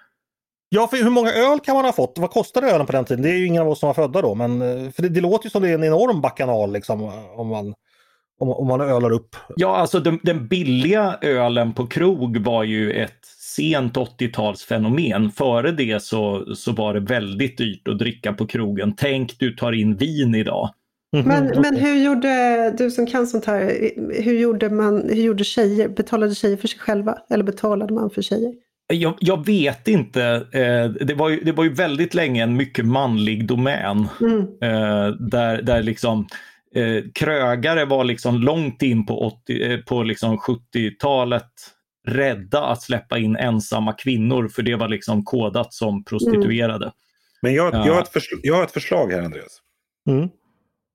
[0.68, 2.14] Ja, för hur många öl kan man ha fått?
[2.18, 3.22] Vad kostade ölen på den tiden?
[3.22, 4.60] Det är ju ingen av oss som var födda då, men
[4.92, 7.02] för det, det låter ju som det är en enorm bakanal liksom.
[7.36, 7.74] Om man,
[8.40, 9.36] om, om man ölar upp.
[9.56, 13.26] Ja, alltså den, den billiga ölen på krog var ju ett
[13.58, 15.30] sent 80-talsfenomen.
[15.30, 18.94] Före det så, så var det väldigt dyrt att dricka på krogen.
[18.96, 20.70] Tänk du tar in vin idag.
[21.16, 21.28] Mm -hmm.
[21.28, 23.90] Men, men hur gjorde, du som kan sånt här,
[24.22, 25.88] hur gjorde, man, hur gjorde tjejer?
[25.88, 27.18] Betalade tjejer för sig själva?
[27.30, 28.54] Eller betalade man för tjejer?
[28.92, 30.22] Jag, jag vet inte.
[30.52, 34.08] Eh, det, var ju, det var ju väldigt länge en mycket manlig domän.
[34.20, 34.40] Mm.
[34.40, 36.26] Eh, där, där liksom
[36.74, 41.50] eh, krögare var liksom långt in på, 80, på liksom 70-talet
[42.06, 46.84] rädda att släppa in ensamma kvinnor för det var liksom kodat som prostituerade.
[46.84, 46.94] Mm.
[47.42, 49.62] Men jag, jag, har ett förslag, jag har ett förslag här Andreas.
[50.08, 50.28] Mm.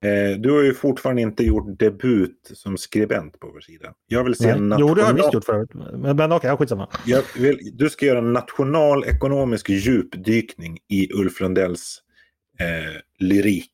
[0.03, 3.93] Eh, du har ju fortfarande inte gjort debut som skribent på vår sida.
[4.07, 4.59] Jag vill se Nej.
[4.59, 4.89] national...
[4.89, 5.69] Jo, det har jag visst gjort förut.
[5.73, 6.89] Men, men okej, okay, skitsamma.
[7.05, 12.01] Jag vill, du ska göra en nationalekonomisk djupdykning i Ulf Lundells
[12.59, 13.73] eh, lyrik.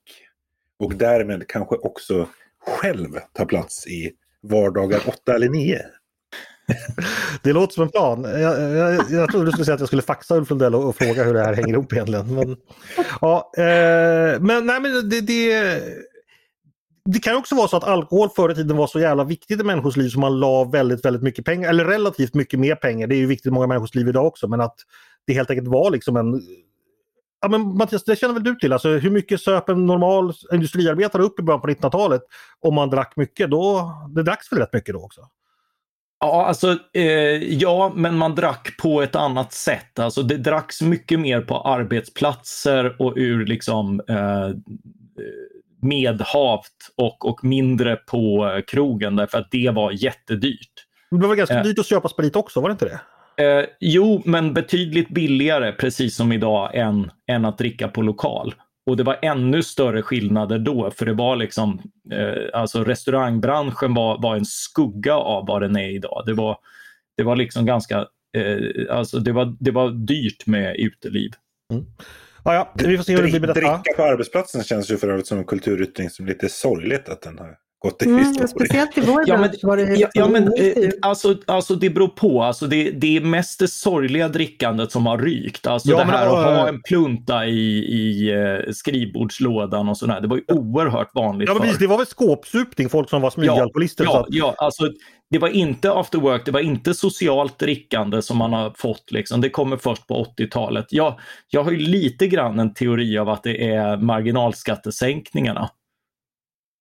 [0.80, 2.28] Och därmed kanske också
[2.68, 4.12] själv ta plats i
[4.42, 5.82] vardagar 8 eller 9.
[7.44, 8.24] Det låter som en plan.
[8.24, 10.96] Jag, jag, jag trodde du skulle säga att jag skulle faxa Ulf Lundell och, och
[10.96, 12.36] fråga hur det här hänger ihop egentligen.
[12.36, 12.58] Men,
[13.22, 15.82] ja, eh, men, nej, men det, det,
[17.06, 19.64] det kan också vara så att alkohol förr i tiden var så jävla viktigt i
[19.64, 23.08] människors liv som man la väldigt, väldigt mycket pengar, eller relativt mycket mer pengar.
[23.08, 24.76] Det är ju viktigt i många människors liv idag också, men att
[25.28, 26.42] det helt enkelt var liksom en
[27.42, 28.74] Ja men Mattias, det känner väl du till?
[28.74, 32.22] Alltså, hur mycket söp en normal industriarbetare upp i början på 1900-talet
[32.60, 33.52] om man drack mycket?
[33.52, 35.22] Då, det dracks väl rätt mycket då också?
[36.20, 37.04] Ja, alltså eh,
[37.54, 40.00] ja, men man drack på ett annat sätt.
[40.00, 44.50] Alltså det dracks mycket mer på arbetsplatser och ur liksom eh,
[45.82, 50.86] medhavt och, och mindre på krogen därför att det var jättedyrt.
[51.12, 53.00] Det var ganska eh, dyrt att köpa sprit också, var det inte det?
[53.40, 58.56] Eh, jo, men betydligt billigare precis som idag än, än att dricka på lokal.
[58.90, 61.82] Och det var ännu större skillnader då, för det var liksom,
[62.12, 66.24] eh, alltså restaurangbranschen var, var en skugga av vad den är idag.
[66.26, 66.58] Det var,
[67.18, 67.98] det var liksom ganska,
[68.38, 71.32] eh, alltså det var, det var dyrt med uteliv.
[71.74, 71.86] Mm.
[72.44, 73.60] Ja, ja, vi får se hur det blir med detta.
[73.60, 77.22] Dricka på arbetsplatsen känns ju för övrigt som en kulturyttring som är lite sorgligt att
[77.22, 80.44] den har gått i mm, Speciellt i vår ja, men, var det ja, ja, men,
[80.44, 82.44] eh, alltså, alltså det beror på.
[82.44, 85.68] Alltså, det, det är mest det sorgliga drickandet som har rykt.
[85.68, 90.22] Alltså ja, det här men, att ha en plunta i, i uh, skrivbordslådan och sådär.
[90.22, 94.04] Det var ju oerhört vanligt ja, men Det var väl skåpsupning, folk som var smygalkoholister?
[94.04, 94.84] Ja, ja, ja, alltså,
[95.30, 99.12] det var inte after work, det var inte socialt drickande som man har fått.
[99.12, 99.42] Liksom.
[99.42, 100.86] Det kommer först på 80-talet.
[100.90, 101.20] Jag,
[101.50, 105.70] jag har ju lite grann en teori av att det är marginalskattesänkningarna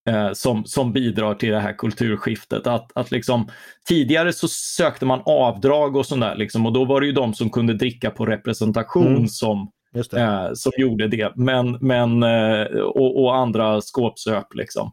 [0.08, 2.66] eh, som, som bidrar till det här kulturskiftet.
[2.66, 3.48] Att, att liksom,
[3.88, 7.34] tidigare så sökte man avdrag och sånt där liksom, och då var det ju de
[7.34, 9.28] som kunde dricka på representation mm.
[9.28, 9.70] som,
[10.16, 11.32] eh, som gjorde det.
[11.36, 14.54] Men, men, eh, och, och, andra skåpsöp.
[14.54, 14.92] Liksom.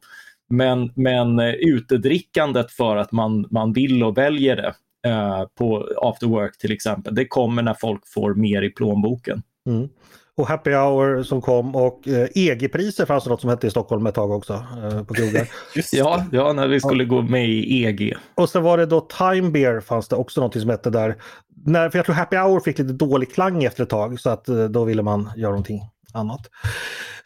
[0.49, 4.73] Men, men eh, utedrickandet för att man, man vill och väljer det
[5.09, 9.41] eh, på after work till exempel, det kommer när folk får mer i plånboken.
[9.69, 9.89] Mm
[10.37, 14.05] och Happy Hour som kom och eh, EG-priser fanns det något som hette i Stockholm
[14.05, 15.49] ett tag också eh, på krogar.
[15.91, 17.09] ja, ja, när vi skulle ja.
[17.09, 18.15] gå med i EG.
[18.35, 21.15] Och så var det då Time Beer fanns det också något som hette där.
[21.65, 24.49] När, för jag tror Happy Hour fick lite dålig klang efter ett tag så att
[24.49, 25.81] eh, då ville man göra någonting
[26.13, 26.41] annat.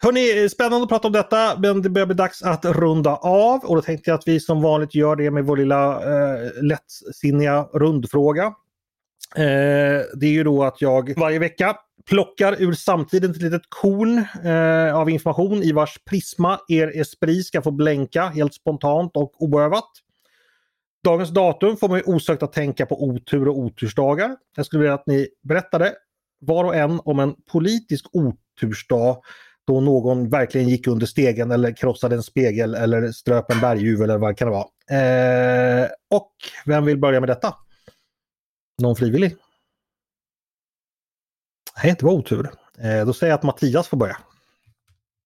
[0.00, 3.76] Hörni, spännande att prata om detta men det börjar bli dags att runda av och
[3.76, 8.52] då tänkte jag att vi som vanligt gör det med vår lilla eh, lättsinniga rundfråga.
[9.36, 11.76] Eh, det är ju då att jag varje vecka
[12.08, 17.62] plockar ur samtiden ett litet korn eh, av information i vars prisma er esprit ska
[17.62, 19.90] få blänka helt spontant och oövat.
[21.04, 24.36] Dagens datum får mig osökt att tänka på otur och otursdagar.
[24.56, 25.92] Jag skulle vilja att ni berättade
[26.40, 29.16] var och en om en politisk otursdag
[29.66, 34.18] då någon verkligen gick under stegen eller krossade en spegel eller ströp en berguv eller
[34.18, 34.66] vad det kan vara.
[34.90, 36.32] Eh, och
[36.66, 37.54] vem vill börja med detta?
[38.80, 39.36] Någon frivillig?
[41.82, 42.50] Nej, det var otur.
[42.78, 44.16] Eh, då säger jag att Mattias får börja.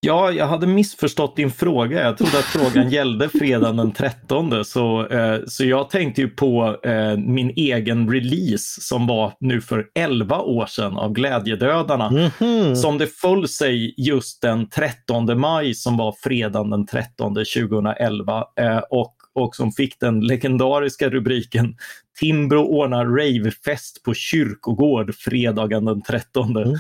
[0.01, 2.03] Ja, jag hade missförstått din fråga.
[2.03, 4.65] Jag trodde att frågan gällde fredagen den 13.
[4.65, 9.87] Så, eh, så jag tänkte ju på eh, min egen release som var nu för
[9.95, 12.09] 11 år sedan av Glädjedödarna.
[12.09, 12.75] Mm -hmm.
[12.75, 18.45] Som det föll sig just den 13 maj som var fredagen den 13 2011.
[18.61, 21.77] Eh, och och som fick den legendariska rubriken
[22.21, 26.57] Timbro ordnar ravefest på kyrkogård fredagen den 13.
[26.57, 26.75] Mm.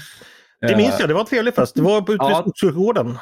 [0.60, 1.74] Det minns jag, det var en trevlig fest.
[1.74, 3.18] Det var ute ja, Skogskyrkogården.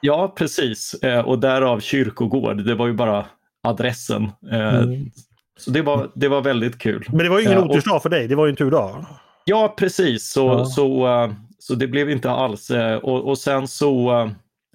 [0.00, 0.94] Ja, precis.
[0.94, 2.64] Eh, och därav kyrkogård.
[2.64, 3.26] Det var ju bara
[3.62, 4.22] adressen.
[4.52, 5.10] Eh, mm.
[5.58, 7.04] Så det var, det var väldigt kul.
[7.08, 9.06] Men det var ju ingen otursdag för dig, det var ju en turdag.
[9.44, 10.30] Ja, precis.
[10.30, 10.64] Så, ja.
[10.64, 11.08] så,
[11.58, 12.70] så det blev inte alls.
[13.02, 14.12] Och, och sen så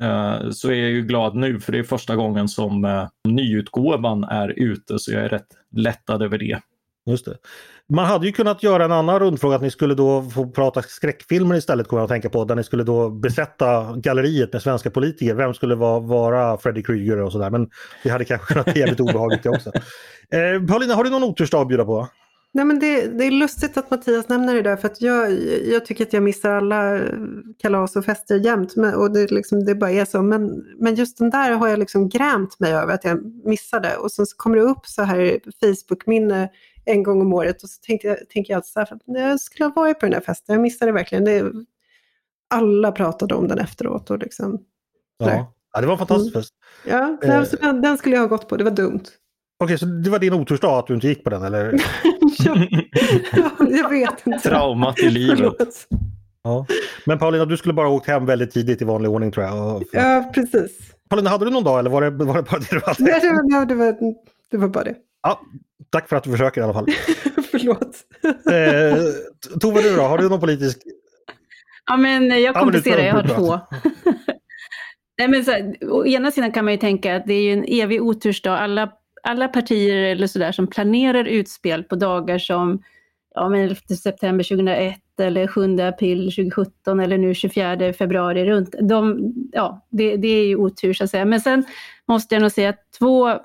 [0.01, 4.23] eh, så är jag ju glad nu för det är första gången som eh, nyutgåvan
[4.23, 6.59] är ute så jag är rätt lättad över det.
[7.05, 7.37] Just det.
[7.89, 11.55] Man hade ju kunnat göra en annan rundfråga att ni skulle då få prata skräckfilmer
[11.55, 12.45] istället kommer jag att tänka på.
[12.45, 15.33] Där ni skulle då besätta galleriet med svenska politiker.
[15.33, 17.49] Vem skulle vara, vara Freddy Krueger och sådär.
[17.49, 17.69] Men
[18.03, 19.71] det hade kanske kunnat bli jävligt obehagligt det också.
[20.33, 22.07] Eh, Paulina, har du någon otursdag att bjuda på?
[22.53, 25.31] Nej, men det, det, är lustigt att Mattias nämner det där för att jag,
[25.65, 26.99] jag tycker att jag missar alla
[27.61, 30.21] kalas och fester jämt men, och det, liksom, det bara är så.
[30.21, 34.11] Men, men just den där har jag liksom grämt mig över att jag missade och
[34.11, 36.49] sen så kommer det upp så här Facebook-minne
[36.85, 39.73] en gång om året och så tänkte jag, tänker jag så här, jag skulle ha
[39.75, 41.25] varit på den där festen, jag missade verkligen.
[41.25, 41.51] Det,
[42.49, 44.61] alla pratade om den efteråt och liksom.
[45.17, 45.53] Ja.
[45.73, 46.41] ja, det var en fantastisk mm.
[46.41, 46.53] fest.
[46.85, 47.43] Ja, eh.
[47.61, 49.03] den, den skulle jag ha gått på, det var dumt.
[49.63, 51.81] Okej, så det var din otursdag att du inte gick på den eller?
[52.39, 52.55] ja,
[53.69, 54.49] jag vet inte.
[54.49, 55.87] Traumat i livet.
[56.43, 56.65] Ja.
[57.05, 59.83] Men Paulina, du skulle bara åkt hem väldigt tidigt i vanlig ordning tror jag.
[59.91, 60.71] Ja, precis.
[61.09, 63.03] Paulina, hade du någon dag eller var det, var det bara det du hade?
[63.03, 64.15] Nej, det var, det var,
[64.51, 64.95] det var bara det.
[65.23, 65.41] Ja,
[65.91, 66.85] tack för att du försöker i alla fall.
[67.51, 67.95] Förlåt.
[68.23, 70.01] eh, Tove, du då?
[70.01, 70.81] Har du någon politisk?
[71.85, 73.03] Ja, men jag kompenserar.
[73.03, 73.59] Jag har två.
[75.17, 77.65] Nej, men så å ena sidan kan man ju tänka att det är ju en
[77.67, 78.57] evig otursdag.
[78.57, 78.91] Alla
[79.23, 82.83] alla partier eller sådär som planerar utspel på dagar som
[83.35, 88.75] ja, men 11 september 2001 eller 7 april 2017 eller nu 24 februari runt.
[88.81, 91.25] De, ja, det, det är ju otur så att säga.
[91.25, 91.65] Men sen
[92.07, 93.39] måste jag nog säga att två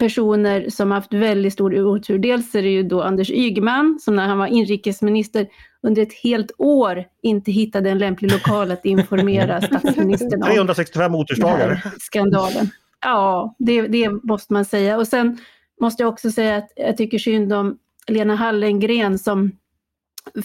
[0.00, 2.18] personer som haft väldigt stor otur.
[2.18, 5.46] Dels är det ju då Anders Ygeman som när han var inrikesminister
[5.82, 10.48] under ett helt år inte hittade en lämplig lokal att informera statsministern om.
[10.48, 11.82] 365 otursdagar.
[12.00, 12.70] Skandalen.
[13.00, 14.98] Ja, det, det måste man säga.
[14.98, 15.38] Och sen
[15.80, 19.52] måste jag också säga att jag tycker synd om Lena Hallengren som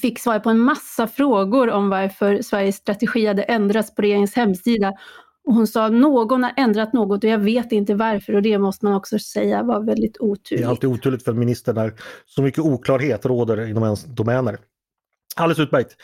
[0.02, 4.94] fick svar på en massa frågor om varför Sveriges strategi hade ändrats på regeringens hemsida.
[5.46, 8.58] Och hon sa att någon har ändrat något och jag vet inte varför och det
[8.58, 10.62] måste man också säga var väldigt oturligt.
[10.62, 11.94] Det är alltid oturligt för en minister när
[12.26, 14.58] så mycket oklarhet råder inom ens domäner.
[15.36, 15.96] Alldeles utmärkt.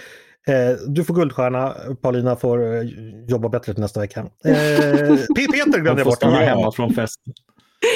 [0.48, 2.84] Eh, du får guldstjärna, Paulina får eh,
[3.28, 4.20] jobba bättre till nästa vecka.
[4.20, 4.54] Eh,
[5.36, 6.24] Peter glömde jag bort.
[6.24, 7.34] Hon får hemma från festen.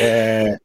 [0.01, 0.55] Eh,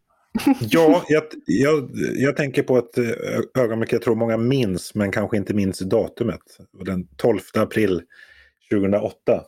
[0.60, 5.36] ja, jag, jag, jag tänker på ett eh, ögonblick jag tror många minns, men kanske
[5.36, 6.40] inte minns datumet.
[6.84, 8.02] Den 12 april
[8.70, 9.42] 2008.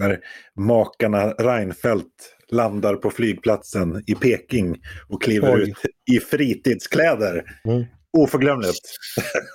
[0.00, 0.18] När
[0.56, 4.76] makarna Reinfeldt landar på flygplatsen i Peking
[5.08, 5.62] och kliver Oj.
[5.62, 5.76] ut
[6.12, 7.44] i fritidskläder.
[7.64, 7.84] Mm.
[8.18, 8.80] Oförglömligt.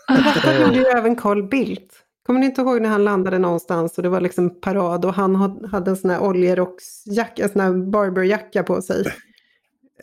[0.35, 1.93] Detta gjorde ju även Carl Bildt.
[2.25, 5.35] Kommer ni inte ihåg när han landade någonstans och det var liksom parad och han
[5.71, 9.03] hade en sån här oljerocksjacka, en sån här barberjacka på sig.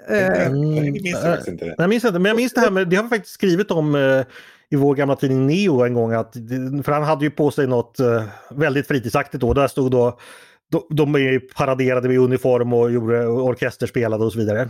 [0.08, 1.74] Mm, jag minns det inte.
[1.78, 3.94] Jag minns inte, men jag minns det här med, det har vi faktiskt skrivit om
[3.94, 4.24] eh,
[4.72, 6.12] i vår gamla tidning Neo en gång.
[6.12, 6.32] Att,
[6.84, 9.54] för han hade ju på sig något eh, väldigt fritidsaktigt då.
[9.54, 10.18] Där stod då,
[10.70, 14.68] de, de paraderade med uniform och gjorde orkesterspelade och så vidare.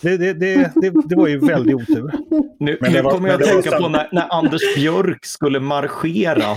[0.00, 0.72] Det, det, det,
[1.04, 2.12] det, var ju väldigt otur.
[2.58, 6.56] Nu, nu kommer jag att tänka på när, när Anders Björk skulle marschera.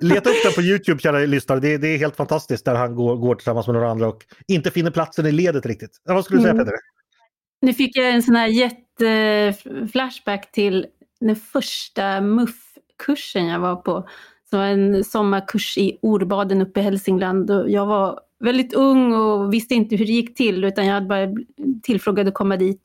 [0.00, 1.60] Leta upp den på Youtube kära lyssnare.
[1.60, 4.70] Det, det är helt fantastiskt där han går, går tillsammans med några andra och inte
[4.70, 5.90] finner platsen i ledet riktigt.
[6.04, 6.64] Vad skulle du säga mm.
[6.64, 6.78] Peter?
[7.60, 8.48] Nu fick jag en sån här
[9.00, 9.54] Eh,
[9.92, 10.86] flashback till
[11.20, 14.08] den första MUF-kursen jag var på.
[14.50, 17.50] Som var en sommarkurs i Orbaden uppe i Hälsingland.
[17.50, 21.06] Och jag var väldigt ung och visste inte hur det gick till utan jag hade
[21.06, 21.28] bara
[21.82, 22.82] tillfrågad att komma dit.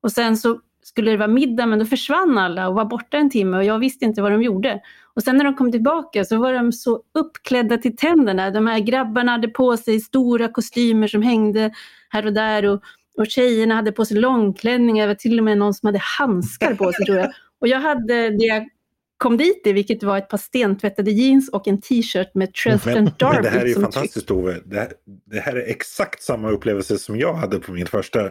[0.00, 3.30] Och sen så skulle det vara middag men då försvann alla och var borta en
[3.30, 4.80] timme och jag visste inte vad de gjorde.
[5.14, 8.50] Och sen när de kom tillbaka så var de så uppklädda till tänderna.
[8.50, 11.70] De här grabbarna hade på sig stora kostymer som hängde
[12.08, 12.82] här och där och,
[13.16, 15.06] och tjejerna hade på sig långklänningar.
[15.06, 17.32] Det var till och med någon som hade handskar på sig tror jag.
[17.60, 18.68] Och jag hade det jag
[19.16, 23.42] kom dit i, vilket var ett par stentvättade jeans och en t-shirt med Trelfton Darby.
[23.42, 24.60] det här är ju fantastiskt Ove.
[24.64, 24.92] Det här,
[25.30, 28.30] det här, är exakt samma upplevelse som jag hade på min första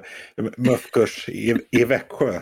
[0.57, 2.41] MUF-kurs i, i Växjö.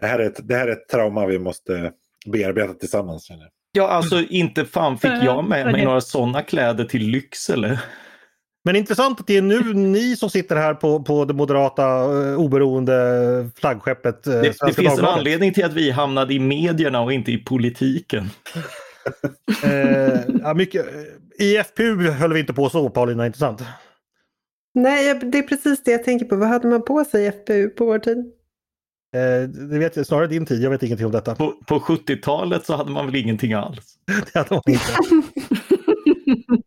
[0.00, 1.92] Det här, är ett, det här är ett trauma vi måste
[2.26, 3.28] bearbeta tillsammans.
[3.72, 7.80] Ja, alltså inte fan fick jag med mig några sådana kläder till Lycksele.
[8.64, 12.38] Men intressant att det är nu ni som sitter här på, på det moderata uh,
[12.38, 14.26] oberoende flaggskeppet.
[14.26, 17.38] Uh, det, det finns en anledning till att vi hamnade i medierna och inte i
[17.38, 18.30] politiken.
[19.64, 20.86] uh, ja, mycket,
[21.38, 23.62] I FPU höll vi inte på så Paulina, intressant.
[24.74, 26.36] Nej, det är precis det jag tänker på.
[26.36, 28.32] Vad hade man på sig i FPU på vår tid?
[29.70, 31.34] det vet jag, snarare din tid, jag vet ingenting om detta.
[31.34, 33.94] På, på 70-talet så hade man väl ingenting alls?
[34.32, 34.84] det hade man inte.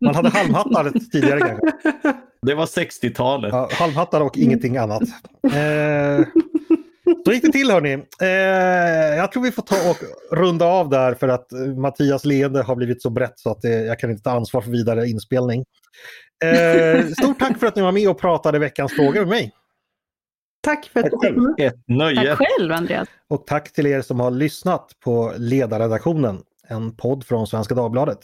[0.01, 1.71] Man hade halmhattar tidigare kanske.
[2.41, 3.49] Det var 60-talet.
[3.53, 5.01] Ja, halmhattar och ingenting annat.
[5.43, 6.25] Eh,
[7.25, 7.93] Så gick det till hörni.
[8.21, 8.27] Eh,
[9.17, 9.97] jag tror vi får ta och
[10.37, 13.99] runda av där för att Mattias leende har blivit så brett så att det, jag
[13.99, 15.65] kan inte ta ansvar för vidare inspelning.
[16.43, 19.53] Eh, stort tack för att ni var med och pratade veckans frågor med mig.
[20.61, 21.55] Tack för att du kom.
[21.57, 22.35] Ett nöje.
[22.35, 23.07] Tack själv Andreas.
[23.29, 28.19] Och tack till er som har lyssnat på Ledarredaktionen, en podd från Svenska Dagbladet.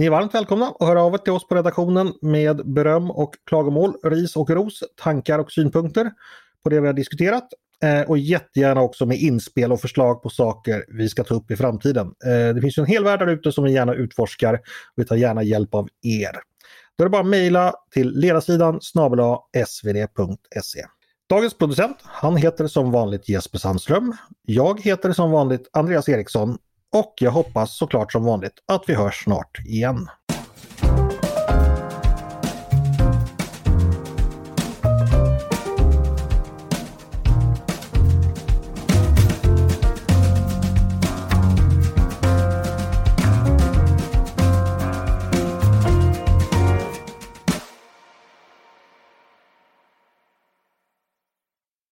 [0.00, 3.34] Ni är varmt välkomna att höra av er till oss på redaktionen med beröm och
[3.46, 6.10] klagomål, ris och ros, tankar och synpunkter
[6.62, 7.48] på det vi har diskuterat.
[7.82, 11.56] Eh, och jättegärna också med inspel och förslag på saker vi ska ta upp i
[11.56, 12.06] framtiden.
[12.06, 14.60] Eh, det finns ju en hel värld där ute som vi gärna utforskar och
[14.96, 16.32] vi tar gärna hjälp av er.
[16.96, 19.18] Då är det bara att mejla till ledarsidan snabel
[19.66, 20.84] svd.se.
[21.28, 24.16] Dagens producent, han heter som vanligt Jesper Sandström.
[24.42, 26.58] Jag heter som vanligt Andreas Eriksson
[26.92, 30.08] och jag hoppas såklart som vanligt att vi hörs snart igen.